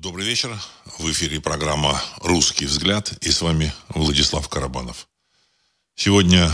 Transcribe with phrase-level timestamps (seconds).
[0.00, 0.58] Добрый вечер.
[0.98, 5.08] В эфире программа «Русский взгляд» и с вами Владислав Карабанов.
[5.94, 6.50] Сегодня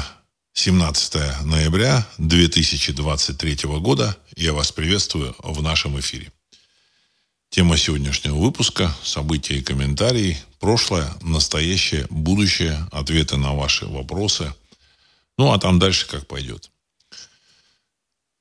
[0.54, 4.16] 17 ноября 2023 года.
[4.34, 6.32] Я вас приветствую в нашем эфире.
[7.48, 14.52] Тема сегодняшнего выпуска– события и комментарии, прошлое, настоящее, будущее, ответы на ваши вопросы.
[15.38, 16.72] Ну, а там дальше как пойдет.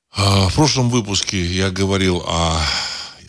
[0.09, 2.59] А, в прошлом выпуске я говорил о,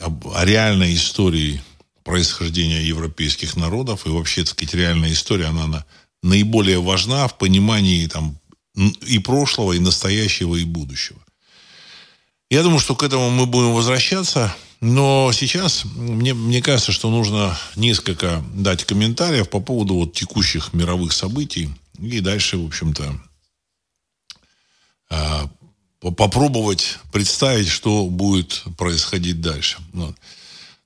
[0.00, 1.62] о реальной истории
[2.04, 4.07] происхождения европейских народов.
[4.07, 5.84] И вообще, так сказать, реальная история, она, она
[6.22, 8.38] наиболее важна в понимании там,
[8.74, 11.18] и прошлого, и настоящего, и будущего.
[12.48, 14.54] Я думаю, что к этому мы будем возвращаться.
[14.80, 21.13] Но сейчас мне, мне кажется, что нужно несколько дать комментариев по поводу вот текущих мировых
[21.13, 21.71] событий.
[21.99, 23.21] И дальше, в общем-то,
[25.08, 25.50] а,
[26.10, 29.78] попробовать представить, что будет происходить дальше.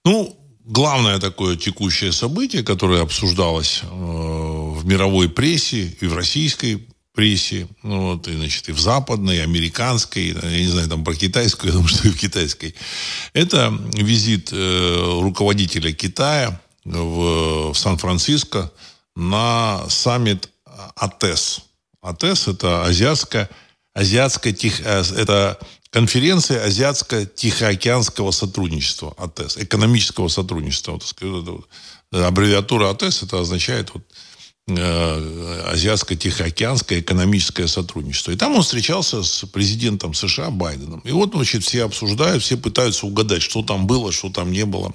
[0.04, 7.66] Ну, главное такое текущее событие, которое обсуждалось э, в мировой прессе и в российской прессе,
[7.82, 11.66] ну, вот, и, значит, и в западной, и американской, я не знаю, там про китайскую,
[11.72, 12.74] я думаю, что и в китайской.
[13.32, 18.72] Это визит э, руководителя Китая в, в Сан-Франциско
[19.16, 20.50] на саммит
[20.96, 21.62] АТЭС.
[22.00, 23.50] АТЭС– это азиатская,
[24.00, 25.58] азиатская тих, э, это
[25.90, 30.92] конференция Азиатско-Тихоокеанского сотрудничества, АТЭС, экономического сотрудничества.
[30.92, 31.44] Вот, сказать,
[32.12, 34.02] аббревиатура АТЭС, это означает вот,
[34.68, 38.32] э, Азиатско-Тихоокеанское экономическое сотрудничество.
[38.32, 41.00] И там он встречался с президентом США Байденом.
[41.00, 44.94] И вот, значит, все обсуждают, все пытаются угадать, что там было, что там не было.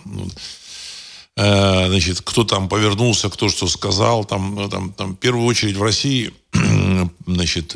[1.37, 4.25] Э, значит, кто там повернулся, кто что сказал.
[4.25, 6.33] Там, там, там, в первую очередь в России
[7.27, 7.75] значит,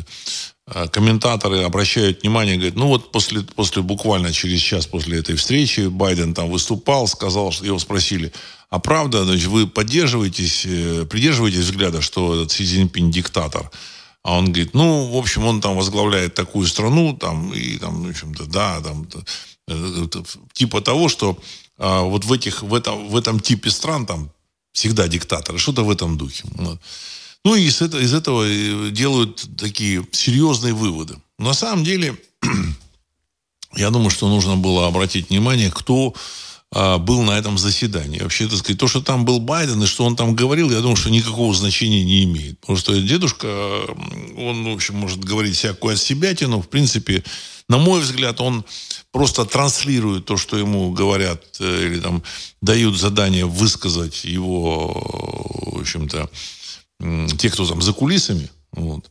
[0.59, 0.59] Э,
[0.92, 6.34] комментаторы обращают внимание, говорят, ну вот после, после буквально через час после этой встречи Байден
[6.34, 8.32] там выступал, сказал, что его спросили,
[8.70, 13.72] а правда, значит, вы поддерживаетесь, э, придерживаетесь взгляда, что этот Си Цзиньпин диктатор?
[14.22, 18.10] А он говорит, ну, в общем, он там возглавляет такую страну, там, и там, в
[18.10, 19.08] общем-то, да, там,
[19.68, 20.08] э,
[20.54, 21.40] типа того, что
[21.80, 24.32] а, вот в этих, в этом, в этом типе стран там
[24.74, 26.44] всегда диктаторы, что-то в этом духе.
[26.52, 26.80] Вот.
[27.46, 31.18] Ну и из этого, из этого э, делают такие серьезные выводы.
[31.38, 32.18] На самом деле,
[33.76, 36.14] я думаю, что нужно было обратить внимание, кто
[36.72, 38.20] а, был на этом заседании.
[38.20, 40.96] Вообще, так сказать, то, что там был Байден и что он там говорил, я думаю,
[40.96, 42.60] что никакого значения не имеет.
[42.60, 43.48] Потому что дедушка,
[44.38, 47.24] он, в общем, может говорить всякую от себя, но, в принципе,
[47.68, 48.66] на мой взгляд, он
[49.12, 52.22] просто транслирует то, что ему говорят э, или там
[52.62, 54.94] дают задание высказать его,
[55.74, 56.30] в общем-то,
[57.38, 59.10] те, кто там за кулисами, вот,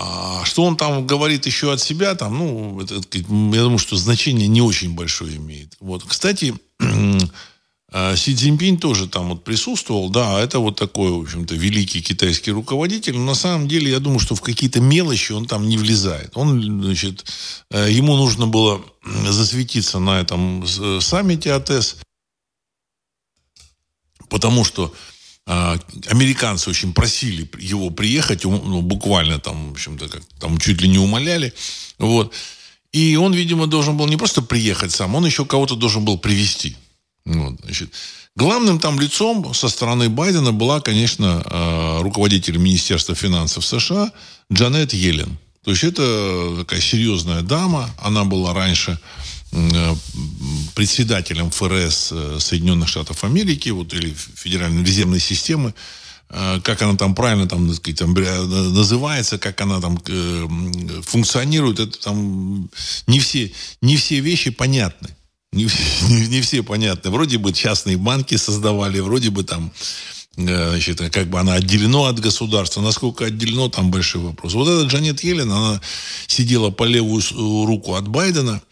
[0.00, 4.46] а что он там говорит еще от себя, там, ну, это, я думаю, что значение
[4.46, 5.76] не очень большое имеет.
[5.80, 6.04] Вот.
[6.04, 6.54] Кстати,
[7.90, 12.52] а, Си Цзиньпинь тоже там вот присутствовал, да, это вот такой, в общем-то, великий китайский
[12.52, 16.30] руководитель, но на самом деле я думаю, что в какие-то мелочи он там не влезает.
[16.36, 17.24] Он, значит,
[17.72, 21.96] э, ему нужно было засветиться на этом э, саммите АТС,
[24.28, 24.96] потому что а,
[25.48, 30.98] американцы очень просили его приехать, ну, буквально там, в общем-то, как, там чуть ли не
[30.98, 31.54] умоляли.
[31.98, 32.34] Вот.
[32.92, 36.76] И он, видимо, должен был не просто приехать сам, он еще кого-то должен был привести.
[37.24, 37.90] Вот, значит.
[38.36, 44.12] Главным там лицом со стороны Байдена была, конечно, а, руководитель Министерства финансов США
[44.52, 45.38] Джанет Йеллен.
[45.64, 47.90] То есть это такая серьезная дама.
[47.98, 48.98] Она была раньше
[50.74, 55.74] председателем ФРС э, Соединенных Штатов Америки, вот, или Федеральной резервной системы,
[56.28, 59.98] э, как она там правильно там, сказать, там, называется, как она там
[61.02, 62.70] функционирует, это там
[63.06, 65.08] не все, не все вещи понятны.
[65.52, 65.64] Не,
[66.08, 67.10] не, не все понятны.
[67.10, 69.72] Вроде бы частные банки создавали, вроде бы там
[70.36, 72.80] значит, как бы она отделено от государства.
[72.80, 74.54] Насколько отделено, там большой вопрос.
[74.54, 75.80] Вот эта Джанет Йеллен, она
[76.26, 77.22] сидела по левую
[77.66, 78.62] руку от Байдена,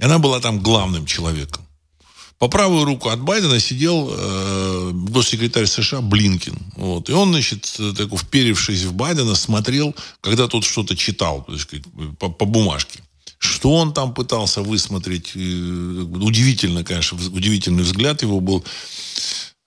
[0.00, 1.62] и она была там главным человеком.
[2.38, 6.58] По правую руку от Байдена сидел э, госсекретарь США Блинкин.
[6.76, 7.10] Вот.
[7.10, 11.84] И он, значит, так, вперевшись в Байдена, смотрел, когда тот что-то читал сказать,
[12.18, 13.00] по, по бумажке.
[13.36, 15.36] Что он там пытался высмотреть?
[15.36, 18.64] Удивительно, конечно, удивительный взгляд его был.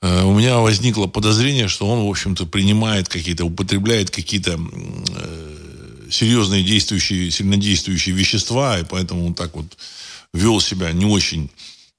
[0.01, 6.63] Э, у меня возникло подозрение, что он, в общем-то, принимает какие-то, употребляет какие-то э, серьезные
[6.63, 9.67] действующие, сильнодействующие вещества, и поэтому он так вот
[10.33, 11.49] вел себя не очень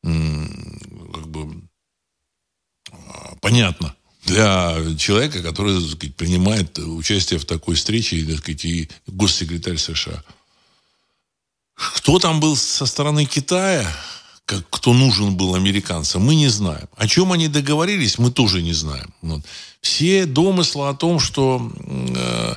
[0.02, 1.62] как бы
[2.90, 3.94] а, понятно
[4.25, 10.22] для человека, который так сказать, принимает участие в такой встрече, так сказать, и госсекретарь США.
[11.75, 13.86] Кто там был со стороны Китая?
[14.46, 16.88] как, кто нужен был американцам, мы не знаем.
[16.96, 19.12] О чем они договорились, мы тоже не знаем.
[19.22, 19.42] Вот.
[19.81, 22.54] Все домыслы о том, что э,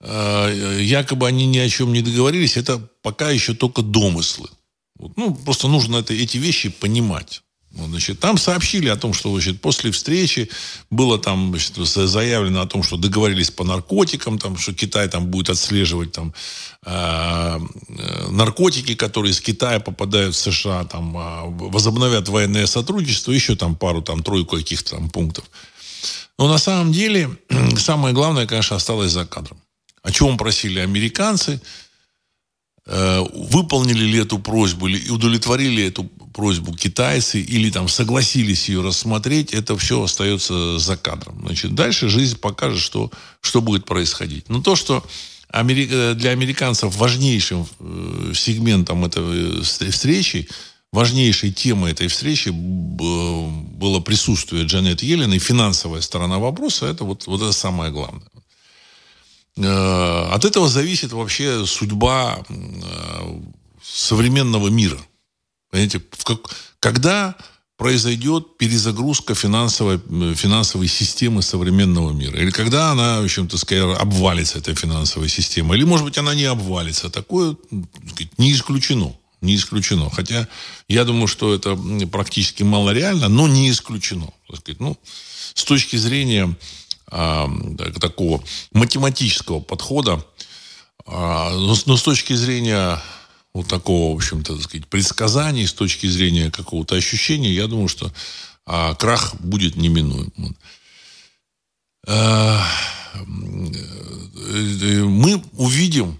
[0.00, 4.48] э, якобы они ни о чем не договорились, это пока еще только домыслы.
[5.00, 5.16] Вот.
[5.16, 7.42] Ну, просто нужно это, эти вещи понимать.
[7.72, 10.50] Значит, там сообщили о том, что значит, после встречи
[10.90, 15.50] было там значит, заявлено о том, что договорились по наркотикам, там, что Китай там будет
[15.50, 16.34] отслеживать там,
[16.84, 17.60] э,
[18.30, 24.02] наркотики, которые из Китая попадают в США, там, э, возобновят военное сотрудничество, еще там пару,
[24.02, 25.44] там, тройку каких-то там пунктов.
[26.38, 27.30] Но на самом деле
[27.78, 29.62] самое главное, конечно, осталось за кадром.
[30.02, 31.62] О чем просили американцы–
[32.86, 39.76] выполнили ли эту просьбу или удовлетворили эту просьбу китайцы или там согласились ее рассмотреть, это
[39.76, 41.40] все остается за кадром.
[41.44, 43.10] Значит, дальше жизнь покажет, что,
[43.40, 44.48] что будет происходить.
[44.48, 45.04] Но то, что
[45.52, 50.48] э, для американцев важнейшим э, сегментом этой встречи,
[50.92, 57.42] важнейшей темой этой встречи было присутствие Джанет Йеллен и финансовая сторона вопроса, это вот, вот
[57.42, 58.22] это самое главное.
[59.62, 63.40] Э, от этого зависит вообще судьба э,
[63.82, 64.98] современного мира.
[65.70, 66.02] Понимаете,
[66.80, 67.36] когда
[67.76, 69.98] произойдет перезагрузка финансовой,
[70.34, 72.38] финансовой системы современного мира.
[72.38, 75.74] Или когда она, в общем-то, сказать, обвалится, эта финансовая система.
[75.74, 77.08] Или, может быть, она не обвалится.
[77.08, 77.56] Такое
[78.36, 79.14] не исключено.
[79.40, 80.10] Не исключено.
[80.10, 80.46] Хотя
[80.88, 81.78] я думаю, что это
[82.12, 84.28] практически малореально, но не исключено.
[84.48, 84.80] Так сказать.
[84.80, 84.98] Ну,
[85.54, 86.54] с точки зрения
[87.10, 88.42] такого
[88.72, 90.24] математического подхода,
[91.06, 93.00] а, но, но с точки зрения
[93.52, 98.12] вот такого, в общем-то, так сказать, предсказаний, с точки зрения какого-то ощущения, я думаю, что
[98.66, 100.32] а, крах будет неминуем.
[102.06, 102.64] А,
[103.26, 106.18] мы увидим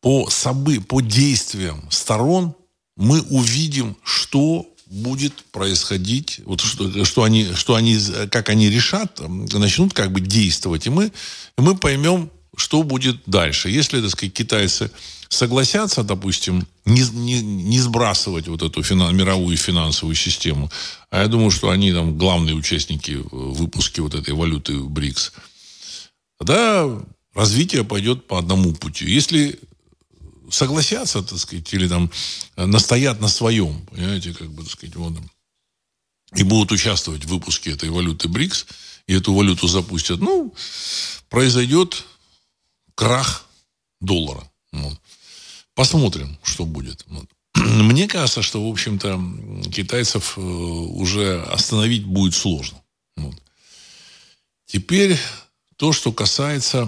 [0.00, 2.54] по, собы, по действиям сторон,
[2.96, 7.96] мы увидим, что будет происходить, вот что, что они, что они,
[8.30, 11.12] как они решат, начнут как бы действовать, и мы,
[11.56, 13.70] мы поймем, что будет дальше.
[13.70, 14.90] Если, так сказать, китайцы
[15.28, 20.70] согласятся, допустим, не, не, не сбрасывать вот эту финан, мировую финансовую систему,
[21.10, 25.32] а я думаю, что они там главные участники выпуска вот этой валюты БРИКС,
[26.38, 27.00] тогда
[27.32, 29.08] развитие пойдет по одному пути.
[29.08, 29.60] Если
[30.50, 32.10] согласятся, так сказать, или там
[32.56, 35.14] э, настоят на своем, понимаете, как бы, так сказать, вот,
[36.34, 38.66] и будут участвовать в выпуске этой валюты БРИКС,
[39.06, 40.54] и эту валюту запустят, ну,
[41.28, 42.04] произойдет
[42.94, 43.46] крах
[44.00, 44.48] доллара.
[44.72, 45.00] Вот.
[45.74, 47.04] Посмотрим, что будет.
[47.08, 47.26] Вот.
[47.54, 49.20] Мне кажется, что, в общем-то,
[49.72, 52.80] китайцев э, уже остановить будет сложно.
[53.16, 53.34] Вот.
[54.66, 55.18] Теперь
[55.80, 56.86] то, что касается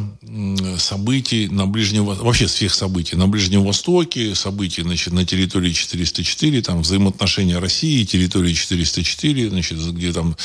[0.77, 6.83] событий на Ближнем вообще всех событий на Ближнем Востоке, событий значит, на территории 404, там
[6.83, 10.37] взаимоотношения России и территории 404, значит, где там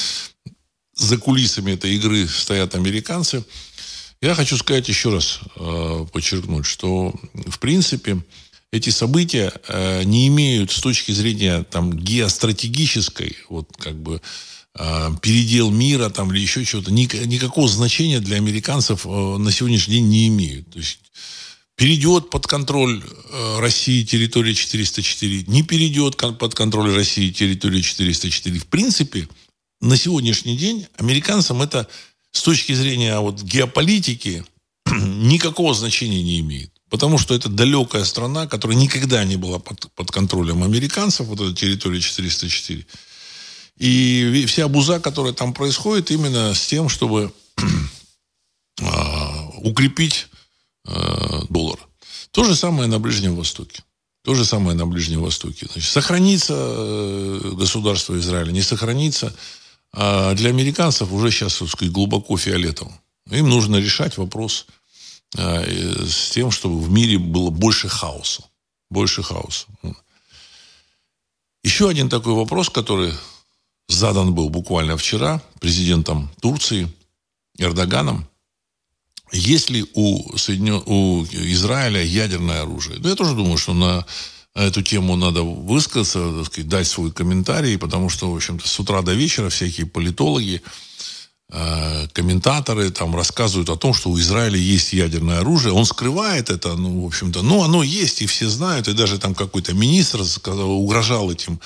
[0.95, 3.43] за кулисами этой игры стоят американцы.
[4.21, 8.23] Я хочу сказать еще раз, э, подчеркнуть, что в принципе
[8.71, 14.21] эти события э, не имеют с точки зрения там геостратегической, вот как бы
[14.79, 20.07] Э, передел мира там или еще чего-то, никакого значения для американцев э, на сегодняшний день
[20.07, 20.69] не имеют.
[20.69, 20.99] То есть
[21.75, 28.59] перейдет под контроль э, России территория 404, не перейдет под контроль России территория 404.
[28.59, 29.27] В принципе,
[29.81, 31.87] на сегодняшний день американцам это
[32.31, 34.45] с точки зрения вот геополитики
[34.91, 36.71] никакого значения не имеет.
[36.89, 41.53] Потому что это далекая страна, которая никогда не была под, под контролем американцев, вот эта
[41.55, 42.85] территория 404.
[43.77, 47.31] И вся буза, которая там происходит, именно с тем, чтобы
[48.81, 50.27] а, укрепить
[50.85, 51.79] а, доллар.
[52.31, 53.83] То же самое на Ближнем Востоке.
[54.23, 55.67] То же самое на Ближнем Востоке.
[55.71, 59.33] Значит, сохранится э, государство Израиля, не сохранится.
[59.93, 62.91] А для американцев уже сейчас, так сказать, глубоко фиолетово.
[63.31, 64.65] Им нужно решать вопрос
[65.33, 68.43] с тем, чтобы в мире было больше хаоса.
[68.89, 69.65] Больше хаоса.
[71.63, 73.13] Еще один такой вопрос, который
[73.87, 76.91] задан был буквально вчера президентом Турции
[77.57, 78.27] Эрдоганом.
[79.31, 80.81] Есть ли у, Соединен...
[80.85, 82.99] у Израиля ядерное оружие?
[82.99, 84.05] Да я тоже думаю, что на
[84.55, 89.01] эту тему надо высказаться, так сказать, дать свой комментарий, потому что, в общем-то, с утра
[89.01, 90.61] до вечера всякие политологи,
[91.51, 95.73] э, комментаторы там рассказывают о том, что у Израиля есть ядерное оружие.
[95.73, 99.35] Он скрывает это, ну, в общем-то, но оно есть, и все знают, и даже там
[99.35, 100.21] какой-то министр
[100.63, 101.63] угрожал этим Э,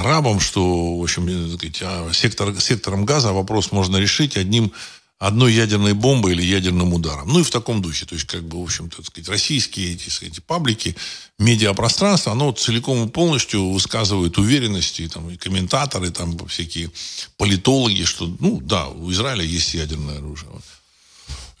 [0.00, 4.72] арабам, что, в общем, э, сказать, а сектор, сектором газа вопрос можно решить одним
[5.18, 7.28] одной ядерной бомбой или ядерным ударом.
[7.28, 8.04] Ну и в таком духе.
[8.04, 10.96] То есть, как бы, в общем-то, сказать, российские эти, эти паблики,
[11.38, 16.90] медиапространство, оно целиком и полностью высказывает уверенности, и, там, и комментаторы, там, всякие
[17.38, 20.50] политологи, что, ну, да, у Израиля есть ядерное оружие.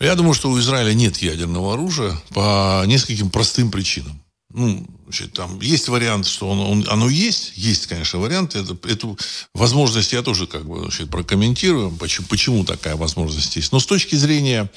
[0.00, 4.23] Я думаю, что у Израиля нет ядерного оружия по нескольким простым причинам
[4.54, 8.54] ну, значит, там есть вариант, что он, он, оно есть, есть, конечно, вариант.
[8.54, 9.18] Это, эту
[9.52, 13.72] возможность я тоже как бы значит, прокомментирую, почему, почему такая возможность есть.
[13.72, 14.70] Но с точки зрения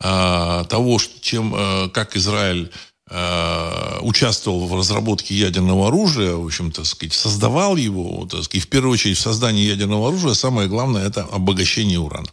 [0.00, 2.72] э, того, чем, э, как Израиль
[3.10, 8.68] э, участвовал в разработке ядерного оружия, в общем, так сказать, создавал его, так сказать, в
[8.68, 12.28] первую очередь в создании ядерного оружия, самое главное это обогащение урана.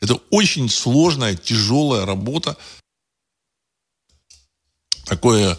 [0.00, 2.56] Это очень сложная, тяжелая работа.
[5.04, 5.58] Такое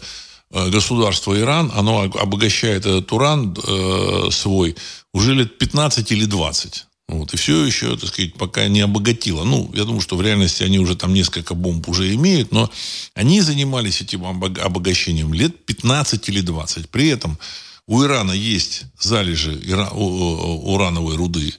[0.50, 4.76] государство Иран, оно обогащает этот уран э, свой
[5.12, 6.86] уже лет 15 или 20.
[7.08, 9.44] Вот, и все еще, так сказать, пока не обогатило.
[9.44, 12.70] Ну, я думаю, что в реальности они уже там несколько бомб уже имеют, но
[13.14, 16.90] они занимались этим обогащением лет 15 или 20.
[16.90, 17.38] При этом
[17.86, 19.60] у Ирана есть залежи
[19.92, 21.54] урановой руды.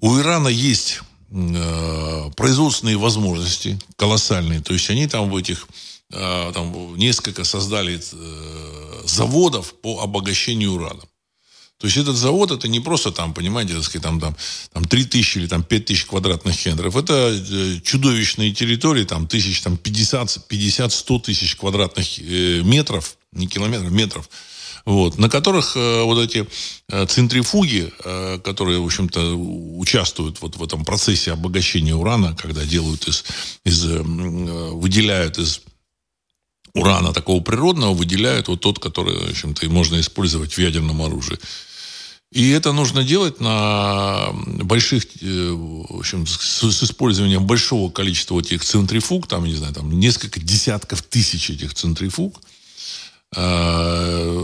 [0.00, 1.00] У Ирана есть
[1.30, 4.62] э, производственные возможности колоссальные.
[4.62, 5.68] То есть они там в этих
[6.10, 11.02] там, несколько создали э, заводов по обогащению урана.
[11.80, 14.36] То есть этот завод, это не просто там, понимаете, так сказать, там, там,
[14.72, 16.94] там 3 тысячи или там 5 тысяч квадратных километров.
[16.94, 23.46] Это э, чудовищные территории, там тысяч, там 50, 50 100 тысяч квадратных э, метров, не
[23.46, 24.28] километров, метров,
[24.84, 26.46] вот, на которых э, вот эти
[26.90, 29.34] э, центрифуги, э, которые, в общем-то,
[29.78, 33.24] участвуют вот в этом процессе обогащения урана, когда делают из,
[33.64, 35.62] из э, выделяют из
[36.74, 41.38] урана такого природного выделяют вот тот, который, в общем-то, и можно использовать в ядерном оружии.
[42.32, 49.26] И это нужно делать на больших, э, в общем, с, использованием большого количества этих центрифуг,
[49.26, 52.40] там, не знаю, там несколько десятков тысяч этих центрифуг.
[53.36, 54.42] А,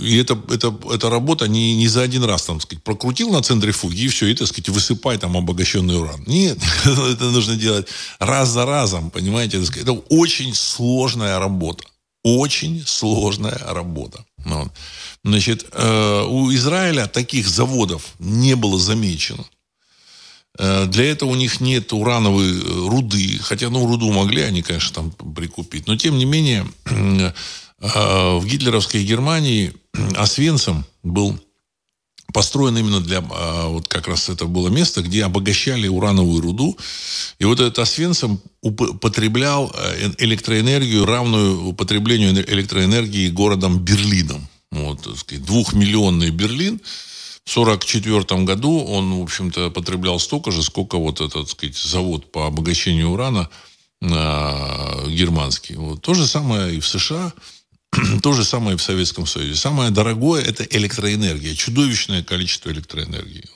[0.00, 4.04] и это, это, эта работа не, не за один раз, там, сказать, прокрутил на центрифуге,
[4.04, 6.22] и все, и, так сказать, высыпай там обогащенный уран.
[6.26, 7.88] Нет, это нужно делать
[8.18, 9.62] раз за разом, понимаете?
[9.80, 11.84] Это очень сложная работа.
[12.22, 14.24] Очень сложная работа.
[14.44, 14.72] Ну вот.
[15.24, 19.44] Значит, э, у Израиля таких заводов не было замечено.
[20.58, 23.38] Э, для этого у них нет урановой э, руды.
[23.42, 25.86] Хотя, ну, руду могли они, конечно, там прикупить.
[25.86, 26.66] Но, тем не менее,
[27.84, 29.72] в гитлеровской Германии
[30.16, 31.38] Освенцим был
[32.34, 36.76] построен именно для, а, вот как раз это было место, где обогащали урановую руду.
[37.38, 44.48] И вот этот Освенцим употреблял э, электроэнергию, равную употреблению электроэнергии городом Берлином.
[44.72, 46.80] Вот, так сказать, двухмиллионный Берлин.
[47.44, 52.32] В 1944 году он, в общем-то, потреблял столько же, сколько вот этот, так сказать, завод
[52.32, 53.48] по обогащению урана
[54.00, 54.06] э,
[55.08, 55.76] германский.
[55.76, 56.00] Вот.
[56.02, 57.32] То же самое и в США.
[58.22, 59.54] То же самое и в Советском Союзе.
[59.54, 61.54] Самое дорогое– это электроэнергия.
[61.54, 63.48] Чудовищное количество электроэнергии.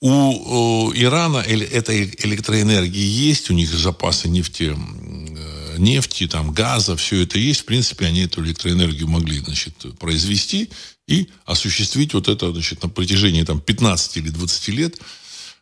[0.00, 7.38] У Ирана этой электроэнергии есть, у них запасы нефти, э, нефти, там, газа, все это
[7.38, 7.60] есть.
[7.60, 10.70] В принципе, они эту электроэнергию могли значит, произвести
[11.06, 15.00] и осуществить вот это значит, на протяжении там, 15 или 20 лет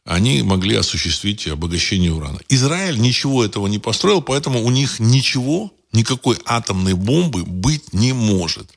[0.05, 2.41] они могли осуществить обогащение урана.
[2.49, 8.71] Израиль ничего этого не построил, поэтому у них ничего никакой атомной бомбы быть не может.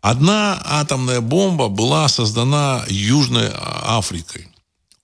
[0.00, 4.48] Одна атомная бомба была создана Южной Африкой.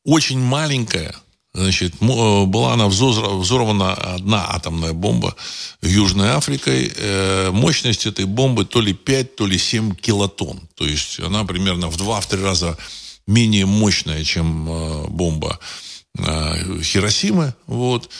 [0.05, 1.15] Очень маленькая.
[1.53, 5.35] Значит, э, была она взорвана одна атомная бомба
[5.83, 6.93] Южной Африкой.
[6.95, 10.69] Э, мощность этой бомбы то ли 5, то ли 7 килотонн.
[10.75, 12.79] То есть она примерно в 2-3 раза
[13.27, 15.59] менее мощная, чем э, бомба
[16.17, 17.55] Хиросимы.
[17.67, 18.11] Вот.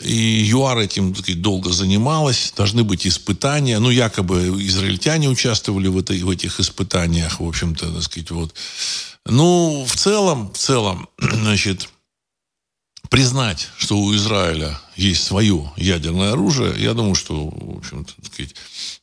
[0.00, 2.52] И ЮАР этим сказать, долго занималась.
[2.56, 3.78] Должны быть испытания.
[3.78, 8.54] Ну, якобы израильтяне участвовали в, этой, в этих испытаниях, в общем-то, так сказать, вот.
[9.24, 11.88] Ну, в целом, в целом, значит,
[13.08, 18.54] признать, что у Израиля есть свое ядерное оружие, я думаю, что, в общем-то, так сказать,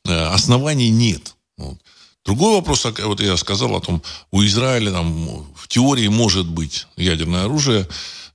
[0.06, 1.34] э, оснований нет.
[1.56, 1.78] Вот.
[2.24, 7.44] Другой вопрос, вот я сказал о том, у Израиля там в теории может быть ядерное
[7.44, 7.86] оружие,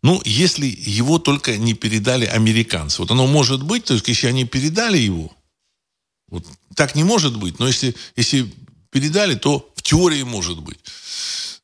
[0.01, 3.01] ну, если его только не передали американцы.
[3.01, 5.32] Вот оно может быть, то есть если они передали его,
[6.29, 8.51] вот так не может быть, но если, если
[8.91, 10.79] передали, то в теории может быть.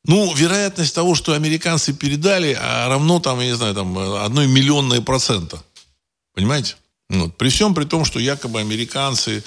[0.04, 5.02] Ну, вероятность того, что американцы передали, а равно там, я не знаю, там, одной миллионной
[5.02, 5.62] процента.
[6.34, 6.76] Понимаете?
[7.08, 7.36] Вот.
[7.36, 9.42] При всем при том, что якобы американцы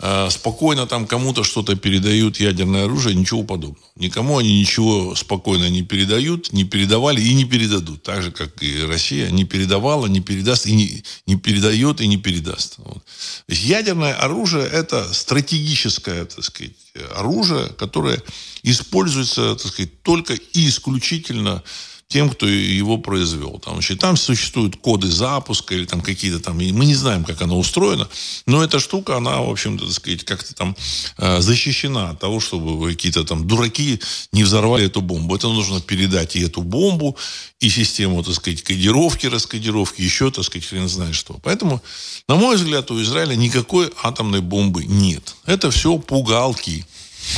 [0.00, 3.84] э, спокойно там кому-то что-то передают ядерное оружие, ничего подобного.
[3.96, 8.02] Никому они ничего спокойно не передают, не передавали и не передадут.
[8.02, 12.16] Так же, как и Россия не передавала, не передаст, и не, не передает, и не
[12.16, 12.74] передаст.
[12.78, 13.02] Вот.
[13.48, 16.72] Ядерное оружие– это стратегическое, так сказать,
[17.14, 18.22] оружие, которое
[18.62, 21.62] используется, так сказать, только и исключительно
[22.08, 23.60] тем, кто его произвел.
[23.62, 27.58] Там, значит, там существуют коды запуска или там какие-то там, мы не знаем, как оно
[27.58, 28.08] устроено,
[28.46, 30.74] но эта штука, она, в общем-то, так сказать, как-то там
[31.18, 34.00] э, защищена от того, чтобы какие-то там дураки
[34.32, 35.36] не взорвали эту бомбу.
[35.36, 37.16] Это нужно передать и эту бомбу,
[37.60, 41.38] и систему, так сказать, кодировки, раскодировки, еще, так сказать, хрен знает что.
[41.42, 41.82] Поэтому,
[42.26, 45.34] на мой взгляд, у Израиля никакой атомной бомбы нет.
[45.44, 46.86] Это все пугалки.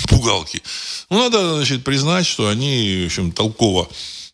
[0.09, 0.63] Пугалки.
[1.09, 3.89] Ну, надо, значит, признать, что они, в общем, толково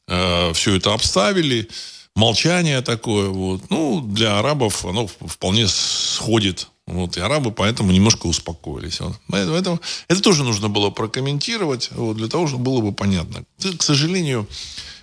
[0.08, 1.68] э, все это обставили,
[2.14, 3.28] молчание такое.
[3.28, 3.70] Вот.
[3.70, 6.68] Ну, для арабов оно вполне сходит.
[6.86, 9.00] Вот, и арабы поэтому немножко успокоились.
[9.00, 9.16] Вот.
[9.28, 13.44] Поэтому это тоже нужно было прокомментировать, вот, для того, чтобы было бы понятно.
[13.58, 14.48] К сожалению,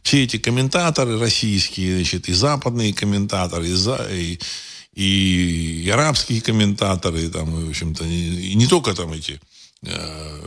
[0.02, 4.40] все эти комментаторы российские, значит, и западные комментаторы, и, за, и,
[4.94, 9.42] и, и арабские комментаторы, там, и, в общем-то, и, и не только там эти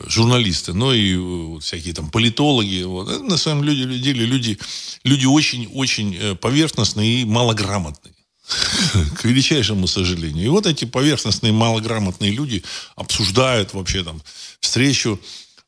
[0.07, 2.83] журналисты, но и э, вот, всякие там политологи.
[2.83, 3.09] Вот.
[3.09, 4.59] Это, на самом деле люди,
[5.05, 8.15] люди очень-очень э, поверхностные и малограмотные.
[9.19, 10.45] К величайшему сожалению.
[10.45, 12.63] И вот эти поверхностные, малограмотные люди
[12.95, 14.23] обсуждают вообще там
[14.61, 15.21] встречу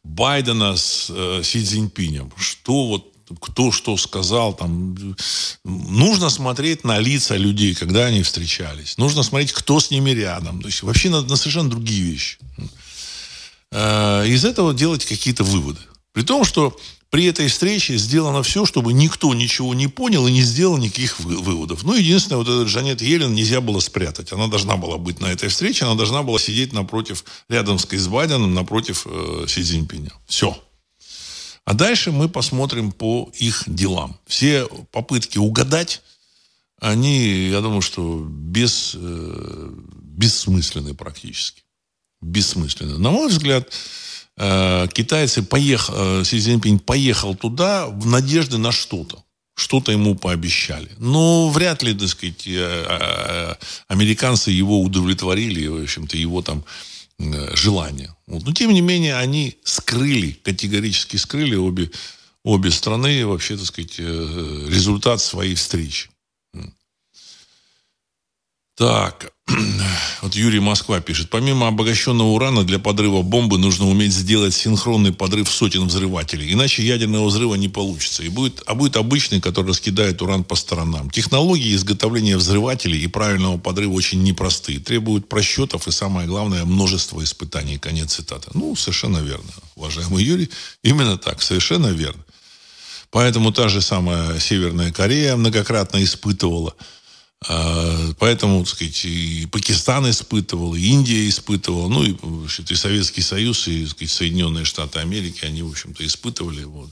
[0.04, 2.32] Байдена с э, Си Цзиньпинем.
[2.36, 4.96] Что вот кто что сказал, там,
[5.64, 8.96] нужно смотреть на лица людей, когда они встречались.
[8.96, 10.62] Нужно смотреть, кто с ними рядом.
[10.62, 12.38] То есть вообще на, на совершенно другие вещи.
[13.72, 15.80] Э, из этого делать какие-то выводы.
[16.12, 16.76] При том, что
[17.10, 21.82] при этой встрече сделано все, чтобы никто ничего не понял и не сделал никаких выводов.
[21.82, 24.32] Ну, единственное, вот этот Жанет Елен нельзя было спрятать.
[24.32, 28.54] Она должна была быть на этой встрече, она должна была сидеть напротив, рядом с Байденом,
[28.54, 30.12] напротив э, Си Цзиньпиня.
[30.26, 30.58] Все.
[31.64, 34.18] А дальше мы посмотрим по их делам.
[34.26, 36.02] Все попытки угадать,
[36.80, 39.70] они, я думаю, что без, э,
[40.16, 41.62] бессмысленны практически
[42.20, 42.98] бессмысленно.
[42.98, 43.72] На мой взгляд,
[44.36, 49.24] э, китайцы поехали, э, Си Цзиньпинь поехал туда в надежде на что-то.
[49.54, 50.90] Что-то ему пообещали.
[50.98, 53.54] Но вряд ли, так сказать, э,
[53.88, 56.64] американцы его удовлетворили, в общем-то, его там
[57.54, 58.14] желания.
[58.28, 58.46] Вот.
[58.46, 61.90] Но, тем не менее, они скрыли, категорически скрыли обе,
[62.44, 66.10] обе страны, вообще, так сказать, результат своей встречи.
[68.78, 69.32] Так,
[70.22, 71.30] вот Юрий Москва пишет.
[71.30, 76.52] Помимо обогащенного урана для подрыва бомбы нужно уметь сделать синхронный подрыв сотен взрывателей.
[76.52, 78.22] Иначе ядерного взрыва не получится.
[78.22, 81.10] И будет, а будет обычный, который раскидает уран по сторонам.
[81.10, 84.78] Технологии изготовления взрывателей и правильного подрыва очень непростые.
[84.78, 87.78] Требуют просчетов и, самое главное, множество испытаний.
[87.78, 88.48] Конец цитаты.
[88.54, 90.50] Ну, совершенно верно, уважаемый Юрий.
[90.84, 92.22] Именно так, совершенно верно.
[93.10, 96.76] Поэтому та же самая Северная Корея многократно испытывала–
[97.40, 102.16] поэтому, так сказать, и Пакистан испытывал, и Индия испытывала, ну, и,
[102.68, 106.64] и Советский Союз, и сказать, Соединенные Штаты Америки, они, в общем-то, испытывали.
[106.64, 106.90] Вот.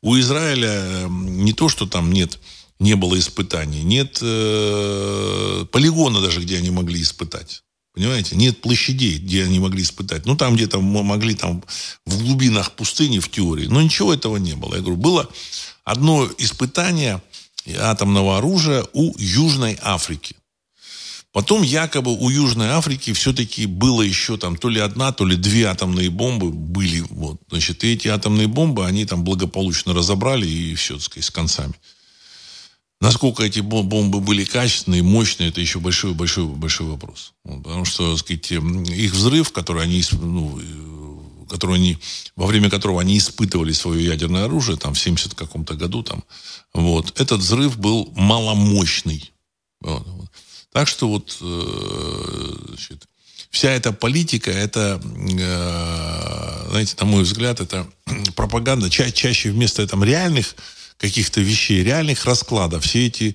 [0.00, 2.38] У Израиля не то, что там нет,
[2.78, 7.64] не было испытаний, нет э, полигона даже, где они могли испытать.
[7.92, 8.36] Понимаете?
[8.36, 10.24] Нет площадей, где они могли испытать.
[10.24, 11.64] Ну, там где-то могли там
[12.06, 13.66] в глубинах пустыни, в теории.
[13.66, 14.76] Но ничего этого не было.
[14.76, 15.28] Я говорю, было
[15.84, 17.20] одно испытание–
[17.76, 20.36] атомного оружия у Южной Африки.
[21.32, 25.66] Потом якобы у Южной Африки все-таки было еще там то ли одна, то ли две
[25.66, 27.04] атомные бомбы были.
[27.10, 27.40] Вот.
[27.50, 31.74] Значит, и эти атомные бомбы, они там благополучно разобрали и все, так сказать, с концами.
[33.00, 37.34] Насколько эти бомбы были качественные, мощные, это еще большой-большой большой вопрос.
[37.44, 40.58] Вот, потому что, так сказать, их взрыв, который они, ну,
[41.48, 41.98] который они,
[42.36, 46.24] во время которого они испытывали свое ядерное оружие, там, в 70 каком-то году, там,
[46.74, 49.32] вот, этот взрыв был маломощный.
[49.80, 50.30] Вот, вот.
[50.72, 53.06] Так что вот, э, значит,
[53.50, 57.86] вся эта политика, это, э, знаете, на мой взгляд, это
[58.36, 60.54] пропаганда, ча чаще вместо там реальных
[60.98, 63.34] каких-то вещей, реальных раскладов, все эти,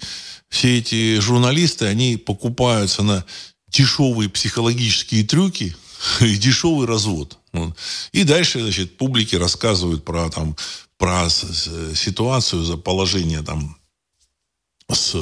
[0.50, 3.26] все эти журналисты, они покупаются на
[3.68, 5.76] дешевые психологические трюки
[6.22, 7.40] и дешевый развод.
[8.12, 10.56] И дальше, значит, публике рассказывают про, там,
[10.98, 13.78] про ситуацию, за положение там
[14.92, 15.20] с э,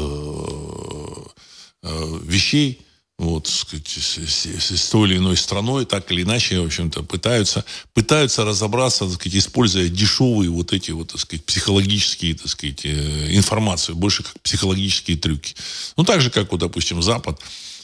[1.83, 2.81] э, вещей,
[3.17, 7.63] вот, сказать, с, с, с той или иной страной, так или иначе, в общем-то, пытаются,
[7.93, 13.35] пытаются разобраться, так сказать, используя дешевые вот эти вот, так сказать, психологические, так сказать, э,
[13.35, 15.55] информацию, больше как психологические трюки.
[15.97, 17.39] Ну, так же, как, вот, допустим, Запад,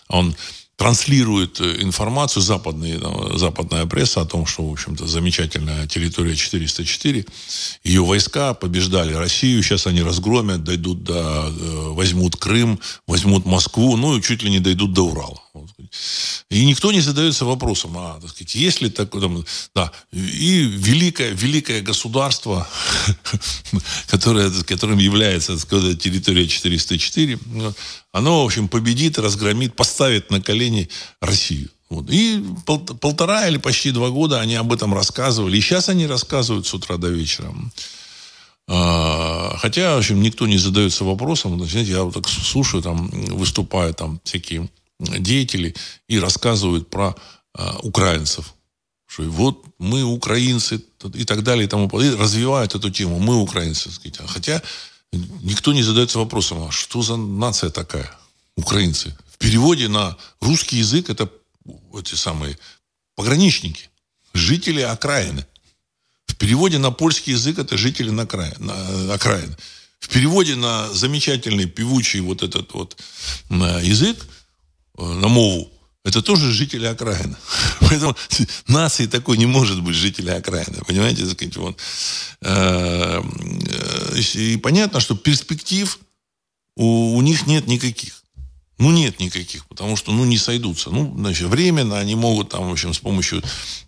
[0.07, 0.35] он
[0.77, 2.99] транслирует э, информацию, западная,
[3.35, 7.25] западная пресса о том, что, в общем-то, замечательная территория 404,
[7.83, 14.17] ее войска побеждали Россию, сейчас они разгромят, дойдут до, э, возьмут Крым, возьмут Москву, ну
[14.17, 15.41] и чуть ли не дойдут до Урала.
[16.49, 21.31] И никто не задается вопросом, а, так сказать, есть ли такое, там, да, и великое,
[21.31, 22.67] великое государство,
[24.07, 27.39] которое, которым является сказать, территория 404,
[28.11, 30.89] оно, в общем, победит, разгромит, поставит на колени
[31.21, 31.69] Россию.
[31.89, 32.09] Вот.
[32.09, 35.57] И пол, полтора или почти два года они об этом рассказывали.
[35.57, 37.53] И сейчас они рассказывают с утра до вечера.
[38.69, 41.65] А, хотя, в общем, никто не задается вопросом.
[41.65, 45.75] Знаете, я вот так слушаю, там, выступают там всякие деятели
[46.07, 47.15] и рассказывают про
[47.53, 48.53] а, украинцев.
[49.05, 50.83] Что вот мы украинцы
[51.13, 52.17] и так далее и тому подобное.
[52.17, 53.19] развивают эту тему.
[53.19, 53.91] Мы украинцы.
[53.91, 54.19] Сказать.
[54.27, 54.61] Хотя
[55.13, 58.11] никто не задается вопросом, а что за нация такая?
[58.55, 59.15] Украинцы.
[59.29, 61.29] В переводе на русский язык это
[61.93, 62.57] эти самые
[63.15, 63.89] пограничники,
[64.33, 65.45] жители окраины.
[66.25, 69.55] В переводе на польский язык это жители на край, на окраины.
[69.99, 72.97] В переводе на замечательный певучий вот этот вот
[73.49, 74.36] язык Э,
[74.97, 75.71] на мову,
[76.03, 77.35] это тоже жители окраины.
[77.81, 78.15] Поэтому
[78.67, 80.77] нации такой не может быть жители окраины.
[80.87, 81.25] Понимаете?
[81.57, 81.77] Вот.
[82.41, 85.99] Э, э, и понятно, что перспектив
[86.75, 88.23] у, у них нет никаких.
[88.79, 90.91] Ну, нет никаких, потому что, ну, не сойдутся.
[90.91, 93.41] Ну, значит, временно они могут там, в общем, с помощью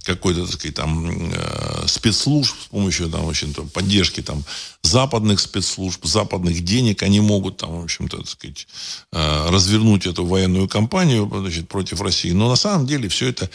[0.03, 4.43] какой-то, так сказать, там, э, спецслужб, с помощью, там, в общем-то, поддержки, там,
[4.81, 8.67] западных спецслужб, западных денег, они могут, там, в общем-то, так сказать,
[9.13, 12.31] э, развернуть эту военную кампанию, значит, против России.
[12.31, 13.47] Но на самом деле все это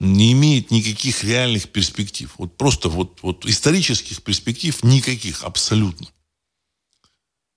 [0.00, 2.34] не имеет никаких реальных перспектив.
[2.38, 6.08] Вот просто вот, вот исторических перспектив никаких, абсолютно.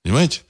[0.04, 0.42] Понимаете?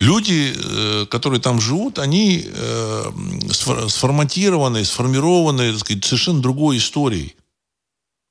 [0.00, 3.10] Люди, э, которые там живут, они э,
[3.50, 7.36] сформатированы, сформированы, так сказать, совершенно другой историей.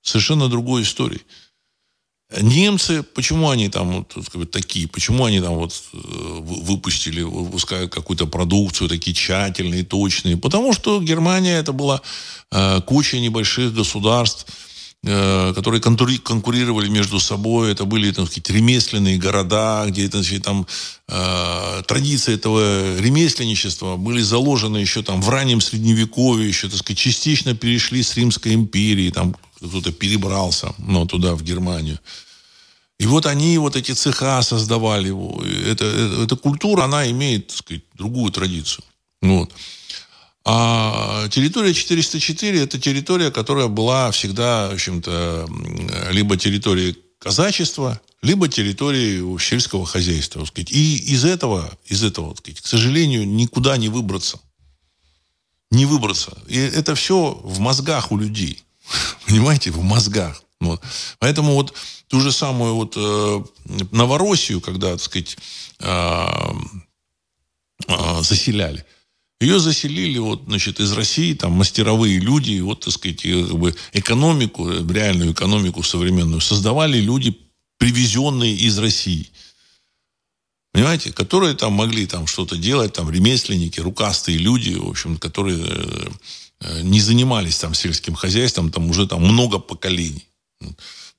[0.01, 1.21] Совершенно другой историей.
[2.41, 5.97] Немцы, почему они там вот, сказать, такие, почему они там вот э,
[6.41, 10.37] выпустили, выпускают какую-то продукцию, такие тщательные, точные?
[10.37, 12.01] Потому что Германия это была
[12.87, 14.47] куча небольших государств,
[15.03, 17.71] которые конкурировали между собой.
[17.71, 20.67] Это были там, какие-то ремесленные города, где значит, там,
[21.07, 27.55] э, традиции этого ремесленничества были заложены еще там в раннем средневековье, еще, так сказать, частично
[27.55, 31.99] перешли с Римской империи, там кто-то перебрался ну, туда, в Германию.
[32.99, 35.11] И вот они вот эти цеха создавали.
[35.71, 38.83] Это, это, эта культура, она имеет, так сказать, другую традицию.
[39.21, 39.51] Вот.
[40.45, 45.47] А территория 404– это территория, которая была всегда, в общем-то,
[46.11, 50.45] либо территорией казачества, либо территорией сельского хозяйства.
[50.45, 50.71] Сказать.
[50.71, 54.39] И из этого, из этого сказать, к сожалению, никуда не выбраться.
[55.71, 56.35] Не выбраться.
[56.47, 58.63] И это все в мозгах у людей.
[59.27, 60.41] Понимаете, в мозгах.
[60.59, 60.81] Вот.
[61.19, 61.73] Поэтому вот
[62.07, 63.43] ту же самую вот э,
[63.91, 65.37] Новороссию, когда, так сказать,
[65.79, 66.27] э,
[67.87, 68.85] э, заселяли–
[69.39, 74.69] ее заселили вот, значит, из России, там, мастеровые люди, вот, так сказать, как бы экономику,
[74.69, 77.37] реальную экономику современную создавали люди,
[77.77, 79.29] привезенные из России.
[80.73, 81.11] Понимаете?
[81.11, 85.65] Которые там могли там что-то делать, там, ремесленники, рукастые люди, в общем, которые
[86.59, 90.27] э, не занимались там сельским хозяйством, там уже там много поколений.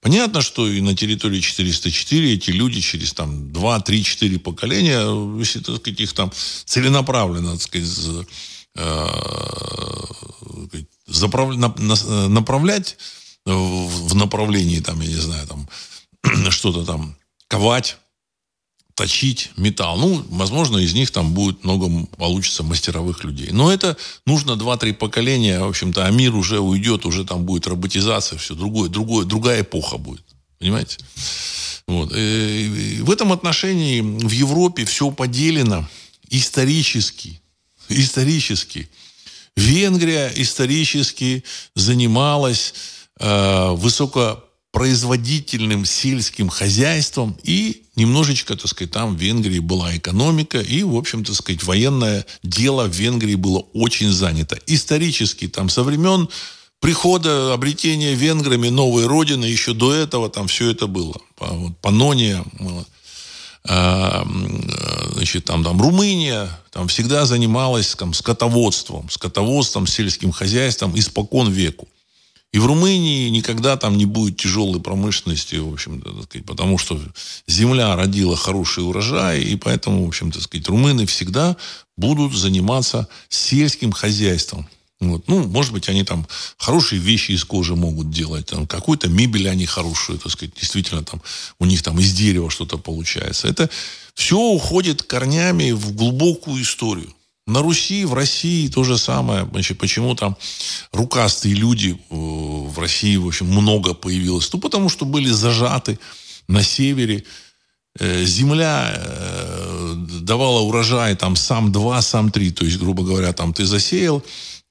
[0.00, 5.60] Понятно, что и на территории 404 эти люди через там 2, 3, 4 поколения, если
[5.60, 6.32] так сказать, их там
[6.64, 8.26] целенаправленно, так сказать,
[8.76, 9.10] э,
[11.06, 11.54] заправ...
[11.54, 12.96] направлять
[13.44, 15.68] в направлении, там, я не знаю, там,
[16.50, 17.16] что-то там
[17.48, 17.98] ковать,
[19.00, 19.96] точить металл.
[19.96, 23.48] Ну, возможно, из них там будет много, получится мастеровых людей.
[23.50, 28.38] Но это нужно 2-3 поколения, в общем-то, а мир уже уйдет, уже там будет роботизация,
[28.38, 30.22] все другое, другое, другая эпоха будет.
[30.58, 30.98] Понимаете?
[31.86, 32.12] Вот.
[32.14, 35.88] И в этом отношении в Европе все поделено
[36.28, 37.40] исторически.
[37.88, 38.90] Исторически.
[39.56, 41.42] Венгрия исторически
[41.74, 42.74] занималась
[43.18, 50.82] э, высоко производительным сельским хозяйством и немножечко, так сказать, там в Венгрии была экономика и,
[50.82, 54.58] в общем, так сказать, военное дело в Венгрии было очень занято.
[54.66, 56.28] Исторически там со времен
[56.78, 61.16] прихода, обретения венграми новой родины, еще до этого там все это было.
[61.82, 62.44] Панония,
[63.64, 64.26] а,
[65.14, 71.88] значит, там, там Румыния там всегда занималась там, скотоводством, скотоводством, сельским хозяйством испокон веку.
[72.52, 77.00] И в Румынии никогда там не будет тяжелой промышленности, в общем-то, сказать, потому что
[77.46, 81.56] земля родила хороший урожай, и поэтому, в общем-то, сказать, румыны всегда
[81.96, 84.68] будут заниматься сельским хозяйством.
[84.98, 85.28] Вот.
[85.28, 86.26] Ну, может быть, они там
[86.58, 91.22] хорошие вещи из кожи могут делать, там, какую-то мебель они хорошую, так сказать, действительно там
[91.60, 93.46] у них там из дерева что-то получается.
[93.46, 93.70] Это
[94.14, 97.14] все уходит корнями в глубокую историю.
[97.50, 99.44] На Руси, в России то же самое.
[99.50, 100.36] Значит, почему там
[100.92, 104.52] рукастые люди э, в России, в общем, много появилось?
[104.52, 105.98] Ну, потому что были зажаты
[106.46, 107.24] на севере.
[107.98, 112.52] Э, земля э, давала урожай там сам два, сам три.
[112.52, 114.22] То есть, грубо говоря, там ты засеял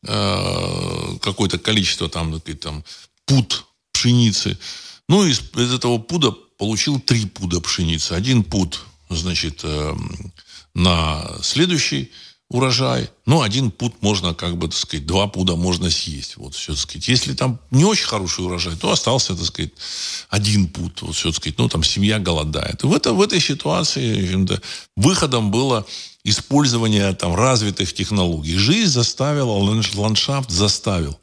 [0.01, 2.85] какое-то количество там, там
[3.25, 4.57] пуд пшеницы.
[5.09, 8.13] Ну, из, из этого пуда получил три пуда пшеницы.
[8.13, 9.65] Один пуд, значит,
[10.73, 12.11] на следующий
[12.49, 13.09] урожай.
[13.25, 16.37] Ну, один пуд можно, как бы, так сказать, два пуда можно съесть.
[16.37, 17.07] Вот, все, так сказать.
[17.07, 19.71] Если там не очень хороший урожай, то остался, так сказать,
[20.29, 21.01] один пуд.
[21.01, 22.83] Вот, все, так сказать, ну, там семья голодает.
[22.83, 24.37] В, это, в этой ситуации
[24.95, 25.85] выходом было
[26.23, 28.55] использование там развитых технологий.
[28.55, 29.51] Жизнь заставила,
[29.95, 31.19] ландшафт заставил.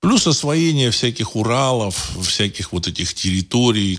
[0.00, 3.98] Плюс освоение всяких Уралов, всяких вот этих территорий,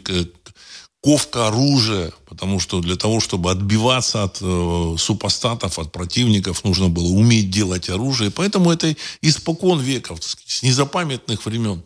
[1.06, 7.06] ковка оружия, потому что для того, чтобы отбиваться от э, супостатов, от противников, нужно было
[7.06, 8.32] уметь делать оружие.
[8.32, 11.84] Поэтому это испокон веков, сказать, с незапамятных времен.